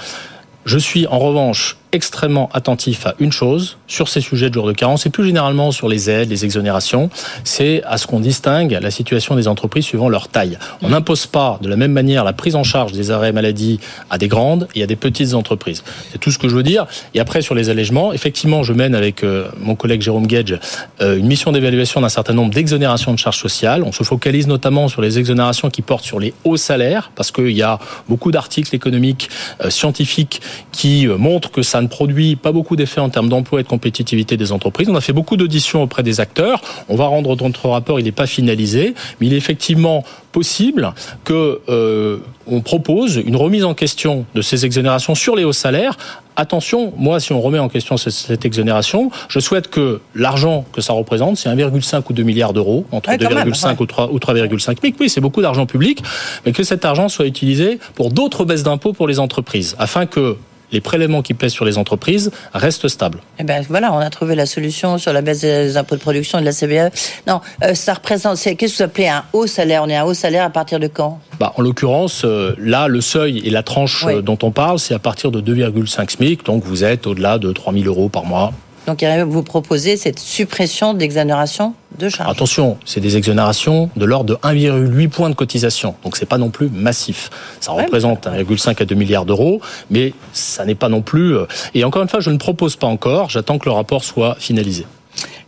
Je 0.66 0.76
suis 0.76 1.06
en 1.06 1.18
revanche 1.18 1.78
extrêmement 1.92 2.50
attentif 2.52 3.06
à 3.06 3.14
une 3.18 3.32
chose 3.32 3.78
sur 3.86 4.08
ces 4.08 4.20
sujets 4.20 4.50
de 4.50 4.54
jour 4.54 4.66
de 4.66 4.72
carence 4.72 5.06
et 5.06 5.10
plus 5.10 5.24
généralement 5.24 5.72
sur 5.72 5.88
les 5.88 6.10
aides, 6.10 6.28
les 6.28 6.44
exonérations, 6.44 7.08
c'est 7.44 7.82
à 7.84 7.96
ce 7.96 8.06
qu'on 8.06 8.20
distingue 8.20 8.78
la 8.80 8.90
situation 8.90 9.34
des 9.34 9.48
entreprises 9.48 9.84
suivant 9.84 10.08
leur 10.08 10.28
taille. 10.28 10.58
On 10.82 10.90
n'impose 10.90 11.26
pas 11.26 11.58
de 11.62 11.68
la 11.68 11.76
même 11.76 11.92
manière 11.92 12.24
la 12.24 12.32
prise 12.32 12.56
en 12.56 12.64
charge 12.64 12.92
des 12.92 13.10
arrêts 13.10 13.32
maladie 13.32 13.80
à 14.10 14.18
des 14.18 14.28
grandes 14.28 14.68
et 14.74 14.82
à 14.82 14.86
des 14.86 14.96
petites 14.96 15.34
entreprises. 15.34 15.82
C'est 16.12 16.18
tout 16.18 16.30
ce 16.30 16.38
que 16.38 16.48
je 16.48 16.54
veux 16.54 16.62
dire. 16.62 16.86
Et 17.14 17.20
après 17.20 17.40
sur 17.40 17.54
les 17.54 17.70
allègements, 17.70 18.12
effectivement, 18.12 18.62
je 18.62 18.72
mène 18.72 18.94
avec 18.94 19.24
euh, 19.24 19.48
mon 19.58 19.74
collègue 19.74 20.02
Jérôme 20.02 20.26
Gage 20.26 20.58
euh, 21.00 21.16
une 21.16 21.26
mission 21.26 21.52
d'évaluation 21.52 22.00
d'un 22.00 22.08
certain 22.08 22.34
nombre 22.34 22.52
d'exonérations 22.52 23.12
de 23.12 23.18
charges 23.18 23.38
sociales. 23.38 23.82
On 23.82 23.92
se 23.92 24.02
focalise 24.02 24.46
notamment 24.46 24.88
sur 24.88 25.00
les 25.00 25.18
exonérations 25.18 25.70
qui 25.70 25.82
portent 25.82 26.04
sur 26.04 26.20
les 26.20 26.34
hauts 26.44 26.56
salaires 26.56 27.10
parce 27.14 27.30
qu'il 27.30 27.52
y 27.52 27.62
a 27.62 27.78
beaucoup 28.08 28.30
d'articles 28.30 28.74
économiques 28.74 29.30
euh, 29.64 29.70
scientifiques 29.70 30.42
qui 30.72 31.06
montrent 31.06 31.50
que 31.50 31.62
ça 31.62 31.77
ça 31.78 31.82
ne 31.82 31.86
produit 31.86 32.34
pas 32.34 32.50
beaucoup 32.50 32.74
d'effets 32.74 33.00
en 33.00 33.08
termes 33.08 33.28
d'emploi 33.28 33.60
et 33.60 33.62
de 33.62 33.68
compétitivité 33.68 34.36
des 34.36 34.50
entreprises. 34.50 34.88
On 34.88 34.96
a 34.96 35.00
fait 35.00 35.12
beaucoup 35.12 35.36
d'auditions 35.36 35.80
auprès 35.80 36.02
des 36.02 36.18
acteurs. 36.18 36.60
On 36.88 36.96
va 36.96 37.06
rendre 37.06 37.40
notre 37.40 37.68
rapport, 37.68 38.00
il 38.00 38.04
n'est 38.04 38.10
pas 38.10 38.26
finalisé, 38.26 38.94
mais 39.20 39.28
il 39.28 39.32
est 39.32 39.36
effectivement 39.36 40.02
possible 40.32 40.92
que 41.22 41.60
euh, 41.68 42.18
on 42.48 42.62
propose 42.62 43.22
une 43.24 43.36
remise 43.36 43.64
en 43.64 43.74
question 43.74 44.24
de 44.34 44.42
ces 44.42 44.66
exonérations 44.66 45.14
sur 45.14 45.36
les 45.36 45.44
hauts 45.44 45.52
salaires. 45.52 45.96
Attention, 46.34 46.92
moi, 46.96 47.20
si 47.20 47.32
on 47.32 47.40
remet 47.40 47.60
en 47.60 47.68
question 47.68 47.96
cette 47.96 48.44
exonération, 48.44 49.12
je 49.28 49.38
souhaite 49.38 49.68
que 49.68 50.00
l'argent 50.16 50.64
que 50.72 50.80
ça 50.80 50.92
représente, 50.92 51.36
c'est 51.36 51.48
1,5 51.48 52.02
ou 52.10 52.12
2 52.12 52.24
milliards 52.24 52.52
d'euros, 52.52 52.86
entre 52.90 53.10
2,5 53.10 53.76
ou 53.78 53.86
3 53.86 54.12
ou 54.12 54.18
3,5 54.18 54.94
Oui, 54.98 55.08
c'est 55.08 55.20
beaucoup 55.20 55.42
d'argent 55.42 55.66
public, 55.66 56.02
mais 56.44 56.50
que 56.50 56.64
cet 56.64 56.84
argent 56.84 57.08
soit 57.08 57.26
utilisé 57.26 57.78
pour 57.94 58.10
d'autres 58.10 58.44
baisses 58.44 58.64
d'impôts 58.64 58.92
pour 58.92 59.06
les 59.06 59.20
entreprises, 59.20 59.76
afin 59.78 60.06
que 60.06 60.36
les 60.72 60.80
prélèvements 60.80 61.22
qui 61.22 61.34
pèsent 61.34 61.52
sur 61.52 61.64
les 61.64 61.78
entreprises 61.78 62.30
restent 62.52 62.88
stables. 62.88 63.20
Eh 63.38 63.44
ben 63.44 63.64
voilà, 63.68 63.92
on 63.92 63.98
a 63.98 64.10
trouvé 64.10 64.34
la 64.34 64.46
solution 64.46 64.98
sur 64.98 65.12
la 65.12 65.22
baisse 65.22 65.40
des 65.40 65.76
impôts 65.76 65.96
de 65.96 66.00
production 66.00 66.40
de 66.40 66.44
la 66.44 66.52
CBE. 66.52 66.92
Non, 67.26 67.40
euh, 67.62 67.74
ça 67.74 67.94
représente, 67.94 68.38
qu'est-ce 68.38 68.56
que 68.56 68.76
vous 68.78 68.82
appelez 68.82 69.08
un 69.08 69.24
haut 69.32 69.46
salaire? 69.46 69.82
On 69.84 69.88
est 69.88 69.96
à 69.96 70.02
un 70.02 70.04
haut 70.04 70.14
salaire 70.14 70.44
à 70.44 70.50
partir 70.50 70.80
de 70.80 70.86
quand? 70.86 71.20
Bah, 71.38 71.52
En 71.56 71.62
l'occurrence, 71.62 72.22
euh, 72.24 72.54
là, 72.58 72.88
le 72.88 73.00
seuil 73.00 73.38
et 73.44 73.50
la 73.50 73.62
tranche 73.62 74.04
euh, 74.06 74.22
dont 74.22 74.38
on 74.42 74.50
parle, 74.50 74.78
c'est 74.78 74.94
à 74.94 74.98
partir 74.98 75.30
de 75.30 75.40
2,5 75.40 76.10
SMIC, 76.10 76.44
donc 76.44 76.64
vous 76.64 76.84
êtes 76.84 77.06
au-delà 77.06 77.38
de 77.38 77.52
3 77.52 77.72
000 77.72 77.86
euros 77.86 78.08
par 78.08 78.24
mois. 78.24 78.52
Donc 78.88 79.04
vous 79.04 79.42
proposez 79.42 79.98
cette 79.98 80.18
suppression 80.18 80.94
d'exonération 80.94 81.74
de 81.98 82.08
charges. 82.08 82.30
Attention, 82.30 82.78
c'est 82.86 83.00
des 83.00 83.18
exonérations 83.18 83.90
de 83.96 84.06
l'ordre 84.06 84.38
de 84.42 84.48
1,8 84.48 85.08
points 85.10 85.28
de 85.28 85.34
cotisation. 85.34 85.94
Donc 86.04 86.16
c'est 86.16 86.24
pas 86.24 86.38
non 86.38 86.48
plus 86.48 86.70
massif. 86.70 87.28
Ça 87.60 87.72
représente 87.72 88.26
1,5 88.26 88.80
à 88.80 88.86
2 88.86 88.94
milliards 88.94 89.26
d'euros, 89.26 89.60
mais 89.90 90.14
ça 90.32 90.64
n'est 90.64 90.74
pas 90.74 90.88
non 90.88 91.02
plus. 91.02 91.36
Euh, 91.36 91.44
et 91.74 91.84
encore 91.84 92.00
une 92.00 92.08
fois, 92.08 92.20
je 92.20 92.30
ne 92.30 92.38
propose 92.38 92.76
pas 92.76 92.86
encore. 92.86 93.28
J'attends 93.28 93.58
que 93.58 93.66
le 93.66 93.74
rapport 93.74 94.04
soit 94.04 94.36
finalisé. 94.38 94.86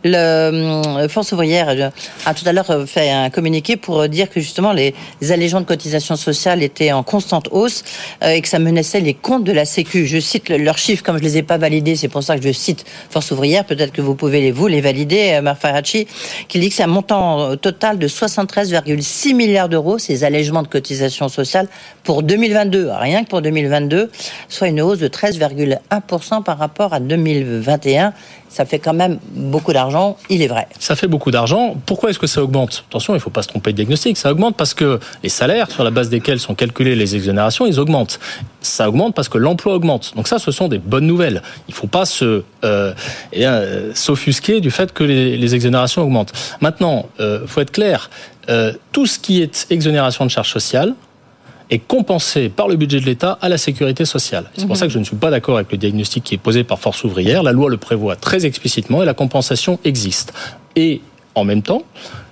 Le 0.03 0.17
euh, 0.17 1.07
Force 1.09 1.31
ouvrière 1.31 1.69
euh, 1.69 1.89
a 2.25 2.33
tout 2.33 2.47
à 2.47 2.53
l'heure 2.53 2.71
euh, 2.71 2.85
fait 2.87 3.11
un 3.11 3.29
communiqué 3.29 3.77
pour 3.77 4.07
dire 4.09 4.29
que 4.29 4.39
justement 4.39 4.73
les, 4.73 4.95
allégements 5.29 5.61
de 5.61 5.65
cotisations 5.65 6.15
sociales 6.15 6.63
étaient 6.63 6.91
en 6.91 7.03
constante 7.03 7.49
hausse 7.51 7.83
et 8.25 8.41
que 8.41 8.47
ça 8.47 8.59
menaçait 8.59 8.99
les 8.99 9.13
comptes 9.13 9.43
de 9.43 9.51
la 9.51 9.65
Sécu. 9.65 10.07
Je 10.07 10.19
cite 10.19 10.49
leurs 10.49 10.77
chiffres 10.77 11.03
comme 11.03 11.17
je 11.17 11.23
les 11.23 11.37
ai 11.37 11.43
pas 11.43 11.57
validés, 11.57 11.95
c'est 11.95 12.07
pour 12.07 12.23
ça 12.23 12.37
que 12.37 12.43
je 12.43 12.51
cite 12.51 12.85
Force 13.09 13.29
ouvrière. 13.31 13.65
Peut-être 13.65 13.91
que 13.91 14.01
vous 14.01 14.15
pouvez 14.15 14.41
les 14.41 14.51
vous 14.51 14.67
les 14.67 14.81
valider, 14.81 15.39
Marfaracci, 15.41 16.07
qui 16.47 16.59
dit 16.59 16.69
que 16.69 16.75
c'est 16.75 16.83
un 16.83 16.87
montant 16.87 17.55
total 17.57 17.99
de 17.99 18.07
73,6 18.07 19.35
milliards 19.35 19.69
d'euros 19.69 19.99
ces 19.99 20.23
allégements 20.23 20.63
de 20.63 20.67
cotisations 20.67 21.29
sociales 21.29 21.67
pour 22.03 22.23
2022, 22.23 22.89
rien 22.91 23.23
que 23.23 23.29
pour 23.29 23.41
2022, 23.41 24.09
soit 24.49 24.67
une 24.67 24.81
hausse 24.81 24.99
de 24.99 25.07
13,1% 25.07 26.43
par 26.43 26.57
rapport 26.57 26.93
à 26.93 26.99
2021 26.99 28.13
ça 28.51 28.65
fait 28.65 28.79
quand 28.79 28.93
même 28.93 29.17
beaucoup 29.33 29.71
d'argent, 29.71 30.17
il 30.29 30.41
est 30.41 30.47
vrai. 30.47 30.67
Ça 30.77 30.97
fait 30.97 31.07
beaucoup 31.07 31.31
d'argent. 31.31 31.75
Pourquoi 31.85 32.09
est-ce 32.09 32.19
que 32.19 32.27
ça 32.27 32.43
augmente? 32.43 32.83
Attention, 32.89 33.13
il 33.13 33.17
ne 33.17 33.21
faut 33.21 33.29
pas 33.29 33.43
se 33.43 33.47
tromper 33.47 33.71
de 33.71 33.77
diagnostic. 33.77 34.17
Ça 34.17 34.29
augmente 34.29 34.57
parce 34.57 34.73
que 34.73 34.99
les 35.23 35.29
salaires 35.29 35.71
sur 35.71 35.85
la 35.85 35.89
base 35.89 36.09
desquels 36.09 36.39
sont 36.39 36.53
calculées 36.53 36.95
les 36.95 37.15
exonérations, 37.15 37.65
ils 37.65 37.79
augmentent. 37.79 38.19
Ça 38.59 38.89
augmente 38.89 39.15
parce 39.15 39.29
que 39.29 39.37
l'emploi 39.37 39.73
augmente. 39.73 40.11
Donc 40.17 40.27
ça, 40.27 40.37
ce 40.37 40.51
sont 40.51 40.67
des 40.67 40.79
bonnes 40.79 41.07
nouvelles. 41.07 41.41
Il 41.69 41.71
ne 41.71 41.75
faut 41.75 41.87
pas 41.87 42.03
se 42.03 42.43
euh, 42.65 42.93
eh 43.31 43.45
euh, 43.45 43.95
s'offusquer 43.95 44.59
du 44.59 44.69
fait 44.69 44.91
que 44.91 45.05
les, 45.05 45.55
exonérations 45.55 46.01
augmentent. 46.01 46.33
Maintenant, 46.59 47.07
il 47.19 47.23
euh, 47.23 47.47
faut 47.47 47.61
être 47.61 47.71
clair. 47.71 48.09
tout 48.91 49.05
ce 49.05 49.17
qui 49.17 49.41
est 49.41 49.67
exonération 49.69 50.25
de 50.25 50.29
charges 50.29 50.51
sociales, 50.51 50.93
est 51.71 51.79
compensée 51.79 52.49
par 52.49 52.67
le 52.67 52.75
budget 52.75 52.99
de 52.99 53.05
l'État 53.05 53.39
à 53.41 53.49
la 53.49 53.57
sécurité 53.57 54.03
sociale. 54.05 54.51
C'est 54.55 54.65
pour 54.65 54.75
mhm. 54.75 54.79
ça 54.79 54.87
que 54.87 54.93
je 54.93 54.99
ne 54.99 55.05
suis 55.05 55.15
pas 55.15 55.31
d'accord 55.31 55.55
avec 55.55 55.71
le 55.71 55.77
diagnostic 55.77 56.23
qui 56.23 56.35
est 56.35 56.37
posé 56.37 56.63
par 56.63 56.77
Force 56.79 57.03
ouvrière. 57.05 57.43
La 57.43 57.53
loi 57.53 57.69
le 57.69 57.77
prévoit 57.77 58.17
très 58.17 58.45
explicitement 58.45 59.01
et 59.01 59.05
la 59.05 59.13
compensation 59.13 59.79
existe. 59.85 60.33
Et 60.75 61.01
en 61.33 61.45
même 61.45 61.61
temps, 61.61 61.83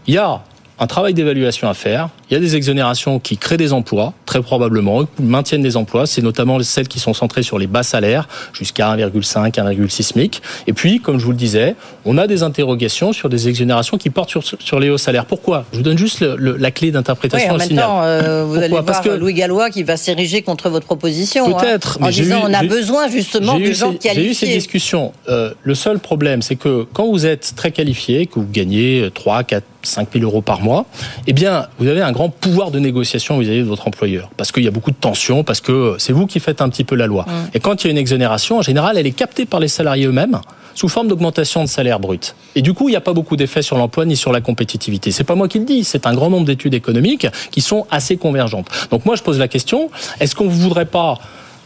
il 0.08 0.14
y 0.14 0.18
a 0.18 0.42
un 0.78 0.88
travail 0.88 1.14
d'évaluation 1.14 1.70
à 1.70 1.74
faire. 1.74 2.10
Il 2.30 2.36
y 2.36 2.38
a 2.38 2.40
des 2.40 2.56
exonérations 2.56 3.20
qui 3.20 3.38
créent 3.38 3.58
des 3.58 3.74
emplois, 3.74 4.14
très 4.26 4.42
probablement, 4.42 5.06
maintiennent 5.20 5.64
des 5.64 5.78
emplois. 5.78 6.06
C'est 6.06 6.22
notamment 6.22 6.62
celles 6.62 6.88
qui 6.88 7.00
sont 7.00 7.16
centrées 7.16 7.42
sur 7.42 7.58
les 7.58 7.66
bas 7.66 7.82
salaires, 7.82 8.28
jusqu'à 8.54 8.96
1,5, 8.96 9.52
1,6 9.52 10.02
SMIC. 10.04 10.42
Et 10.68 10.74
puis, 10.74 11.00
comme 11.00 11.20
je 11.20 11.26
vous 11.26 11.32
le 11.32 11.38
disais, 11.38 11.76
on 12.06 12.20
a 12.20 12.28
des 12.28 12.44
interrogations 12.44 13.14
sur 13.14 13.30
des 13.30 13.50
exonérations 13.50 13.98
qui 13.98 14.12
portent 14.12 14.30
sur, 14.30 14.44
sur 14.44 14.80
les 14.80 14.90
hauts 14.92 15.00
salaires. 15.00 15.26
Pourquoi? 15.26 15.66
Je 15.72 15.78
vous 15.78 15.84
donne 15.84 15.98
juste 15.98 16.22
la 16.22 16.72
clé 16.72 16.92
d'interprétation. 16.92 17.56
Oui, 17.56 17.56
en 17.56 17.58
même 17.58 17.78
temps, 17.78 18.04
euh, 18.04 18.44
vous 18.44 18.58
allez 18.58 18.70
Parce 18.70 18.86
voir 18.86 19.02
que 19.02 19.10
Louis 19.10 19.34
Gallois 19.34 19.72
qui 19.72 19.82
va 19.82 19.98
s'ériger 19.98 20.44
contre 20.44 20.70
votre 20.70 20.86
proposition. 20.86 21.48
Hein, 21.48 21.60
Peut-être. 21.60 21.98
en 22.02 22.10
disant, 22.10 22.42
on 22.44 22.54
a 22.54 22.64
besoin 22.64 23.10
justement 23.10 23.58
de 23.58 23.72
gens 23.72 23.94
qualifiés. 23.94 24.14
J'ai 24.14 24.30
eu 24.30 24.34
ces 24.34 24.48
discussions. 24.48 25.14
Euh, 25.30 25.54
le 25.64 25.74
seul 25.74 25.98
problème, 25.98 26.42
c'est 26.44 26.56
que 26.56 26.86
quand 26.94 27.10
vous 27.10 27.26
êtes 27.26 27.54
très 27.56 27.72
qualifié, 27.72 28.28
que 28.28 28.36
vous 28.36 28.48
gagnez 28.52 29.10
3, 29.14 29.44
4, 29.44 29.64
5 29.82 30.10
000 30.14 30.26
euros 30.26 30.42
par 30.42 30.62
mois, 30.62 30.86
eh 31.28 31.34
bien, 31.34 31.68
vous 31.80 31.88
avez 31.88 32.02
un 32.02 32.12
grand 32.12 32.19
pouvoir 32.28 32.72
de 32.72 32.80
négociation 32.80 33.38
vis-à-vis 33.40 33.60
de 33.60 33.64
votre 33.64 33.88
employeur. 33.88 34.30
Parce 34.36 34.52
qu'il 34.52 34.64
y 34.64 34.68
a 34.68 34.72
beaucoup 34.72 34.92
de 34.92 34.98
tensions, 34.98 35.46
parce 35.46 35.62
que 35.62 35.96
c'est 36.00 36.12
vous 36.12 36.28
qui 36.28 36.42
faites 36.42 36.62
un 36.62 36.68
petit 36.68 36.84
peu 36.84 36.96
la 36.96 37.08
loi. 37.08 37.26
Mm. 37.26 37.32
Et 37.54 37.60
quand 37.62 37.84
il 37.84 37.88
y 37.88 37.90
a 37.90 37.92
une 37.92 37.98
exonération, 37.98 38.58
en 38.58 38.62
général, 38.62 38.98
elle 38.98 39.08
est 39.08 39.12
captée 39.12 39.46
par 39.46 39.62
les 39.62 39.70
salariés 39.70 40.06
eux-mêmes 40.06 40.42
sous 40.76 40.88
forme 40.88 41.08
d'augmentation 41.08 41.64
de 41.64 41.70
salaire 41.70 42.00
brut. 42.00 42.36
Et 42.56 42.62
du 42.62 42.74
coup, 42.74 42.90
il 42.90 42.92
n'y 42.92 42.98
a 42.98 43.02
pas 43.02 43.14
beaucoup 43.14 43.36
d'effet 43.36 43.62
sur 43.62 43.78
l'emploi 43.78 44.06
ni 44.06 44.16
sur 44.16 44.32
la 44.32 44.42
compétitivité. 44.42 45.12
C'est 45.12 45.24
pas 45.24 45.36
moi 45.36 45.48
qui 45.48 45.60
le 45.60 45.66
dis, 45.66 45.84
c'est 45.84 46.08
un 46.08 46.14
grand 46.14 46.30
nombre 46.30 46.46
d'études 46.46 46.74
économiques 46.74 47.28
qui 47.52 47.62
sont 47.62 47.86
assez 47.92 48.18
convergentes. 48.18 48.68
Donc 48.92 49.06
moi, 49.06 49.16
je 49.16 49.24
pose 49.24 49.40
la 49.40 49.48
question, 49.48 49.90
est-ce 50.20 50.36
qu'on 50.36 50.46
ne 50.46 50.50
voudrait 50.50 50.86
pas 50.86 51.20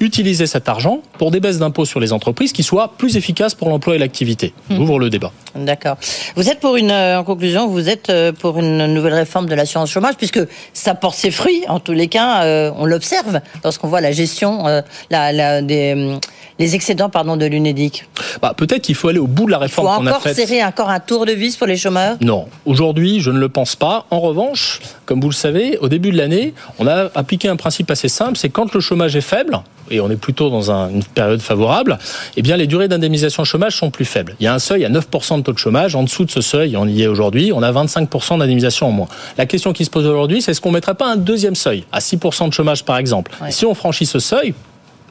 utiliser 0.04 0.48
cet 0.48 0.70
argent 0.70 1.02
pour 1.18 1.32
des 1.32 1.40
baisses 1.40 1.60
d'impôts 1.60 1.86
sur 1.86 2.00
les 2.00 2.14
entreprises 2.14 2.54
qui 2.54 2.64
soient 2.64 2.94
plus 2.98 3.18
efficaces 3.18 3.56
pour 3.56 3.70
l'emploi 3.70 3.96
et 3.96 3.98
l'activité. 3.98 4.54
Hmm. 4.70 4.76
J'ouvre 4.76 5.00
le 5.00 5.10
débat. 5.10 5.32
D'accord. 5.56 5.98
Vous 6.36 6.50
êtes 6.50 6.60
pour 6.60 6.76
une, 6.76 6.92
euh, 6.92 7.20
en 7.20 7.24
conclusion, 7.24 7.68
vous 7.68 7.90
êtes 7.90 8.10
euh, 8.10 8.32
pour 8.32 8.60
une 8.60 8.88
nouvelle 8.88 9.14
réforme 9.14 9.48
de 9.48 9.56
l'assurance 9.56 9.90
chômage, 9.90 10.16
puisque 10.16 10.40
ça 10.74 10.96
porte 10.96 11.16
ses 11.16 11.32
fruits. 11.32 11.64
En 11.68 11.80
tous 11.80 11.94
les 11.94 12.08
cas, 12.08 12.44
euh, 12.44 12.72
on 12.78 12.86
l'observe 12.86 13.40
lorsqu'on 13.64 13.88
voit 13.88 14.02
la 14.02 14.12
gestion 14.12 14.66
la, 15.10 15.62
des 15.62 16.18
les 16.60 16.76
excédents 16.76 17.10
pardon 17.10 17.38
de 17.38 17.46
l'UNEDIC. 17.46 18.08
Bah, 18.42 18.54
peut-être 18.56 18.84
qu'il 18.84 18.96
faut 18.96 19.08
aller 19.08 19.20
au 19.20 19.28
bout 19.28 19.46
de 19.46 19.52
la 19.52 19.58
réforme 19.58 19.88
qu'on 19.88 20.08
a 20.08 20.20
faite. 20.20 20.34
Encore 20.34 20.48
serrer 20.48 20.64
encore 20.64 20.90
un 20.90 21.00
tour 21.00 21.26
de 21.26 21.32
vis 21.32 21.58
pour 21.58 21.68
les 21.68 21.78
chômeurs? 21.78 22.18
Non, 22.22 22.48
aujourd'hui, 22.66 23.22
je 23.22 23.32
ne 23.32 23.40
le 23.40 23.50
pense 23.50 23.76
pas. 23.76 24.06
En 24.12 24.20
revanche, 24.20 24.80
comme 25.06 25.20
vous 25.22 25.30
le 25.30 25.36
savez, 25.36 25.78
au 25.80 25.90
début 25.90 26.12
de 26.12 26.18
l'année, 26.18 26.54
on 26.80 26.88
a 26.88 27.10
appliqué 27.16 27.48
un 27.48 27.56
principe 27.56 27.92
assez 27.92 28.10
simple, 28.10 28.38
c'est 28.38 28.50
quand 28.50 28.74
le 28.74 28.80
chômage 28.80 29.16
est 29.16 29.22
faible, 29.22 29.60
et 29.92 30.00
on 30.00 30.10
est 30.10 30.16
plutôt 30.16 30.50
dans 30.50 30.72
une 30.72 31.04
période 31.04 31.42
favorable, 31.42 31.98
eh 32.38 32.42
bien 32.42 32.58
les 32.58 32.68
durées 32.68 32.88
d'indemnisation 32.88 33.44
chômage 33.44 33.76
sont 33.76 33.92
plus 33.92 34.06
faibles. 34.06 34.36
Il 34.40 34.44
y 34.44 34.48
a 34.48 34.54
un 34.54 34.60
seuil 34.60 34.86
à 34.86 34.90
9% 34.90 35.38
de 35.38 35.44
taux 35.44 35.54
de 35.54 35.58
chômage. 35.58 35.96
En 35.96 36.04
dessous 36.04 36.26
de 36.26 36.32
ce 36.32 36.42
seuil, 36.42 36.78
on 36.78 36.88
y 36.88 37.04
est 37.04 37.08
aujourd'hui, 37.08 37.52
on 37.54 37.62
a 37.62 37.72
25% 37.72 38.40
d'indemnisation 38.40 38.88
en 38.88 38.92
moins. 38.92 39.08
La 39.38 39.46
question 39.46 39.74
qui 39.74 39.86
se 39.86 39.90
pose 39.90 40.06
aujourd'hui, 40.06 40.42
c'est 40.42 40.52
est-ce 40.52 40.62
qu'on 40.62 40.70
ne 40.70 40.76
mettrait 40.76 40.96
pas 40.96 41.12
un 41.12 41.18
deuxième 41.18 41.56
seuil, 41.56 41.84
à 41.92 42.00
6% 42.00 42.48
de 42.48 42.54
chômage 42.54 42.86
par 42.86 42.98
exemple? 42.98 43.32
Si 43.50 43.66
on 43.66 43.74
franchit 43.74 44.06
ce 44.06 44.20
seuil, 44.20 44.54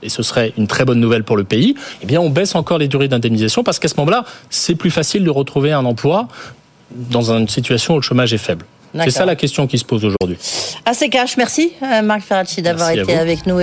et 0.03 0.09
ce 0.09 0.23
serait 0.23 0.53
une 0.59 0.67
très 0.67 0.85
bonne 0.85 1.01
nouvelle 1.01 1.25
pour 1.25 1.37
le 1.37 1.45
pays, 1.45 1.75
eh 2.03 2.07
bien 2.07 2.21
on 2.21 2.31
baisse 2.31 2.55
encore 2.55 2.79
les 2.79 2.89
durées 2.89 3.09
d'indemnisation 3.09 3.65
parce 3.65 3.79
qu'à 3.79 3.89
ce 3.89 3.95
moment-là, 3.99 4.25
c'est 4.51 4.75
plus 4.75 4.91
facile 4.91 5.25
de 5.25 5.31
retrouver 5.31 5.73
un 5.73 5.85
emploi 5.85 6.29
dans 6.95 7.33
une 7.33 7.49
situation 7.49 7.95
où 7.95 7.97
le 7.99 8.03
chômage 8.03 8.35
est 8.35 8.39
faible. 8.39 8.67
C'est 8.95 9.11
ça 9.11 9.25
la 9.25 9.37
question 9.37 9.67
qui 9.67 9.79
se 9.79 9.85
pose 9.85 10.05
aujourd'hui. 10.05 10.37
Assez 10.85 11.09
cash. 11.09 11.37
Merci 11.37 11.73
euh, 11.83 12.03
Marc 12.03 12.23
Ferracci 12.23 12.61
d'avoir 12.63 12.91
été 12.91 13.15
avec 13.15 13.47
nous. 13.47 13.59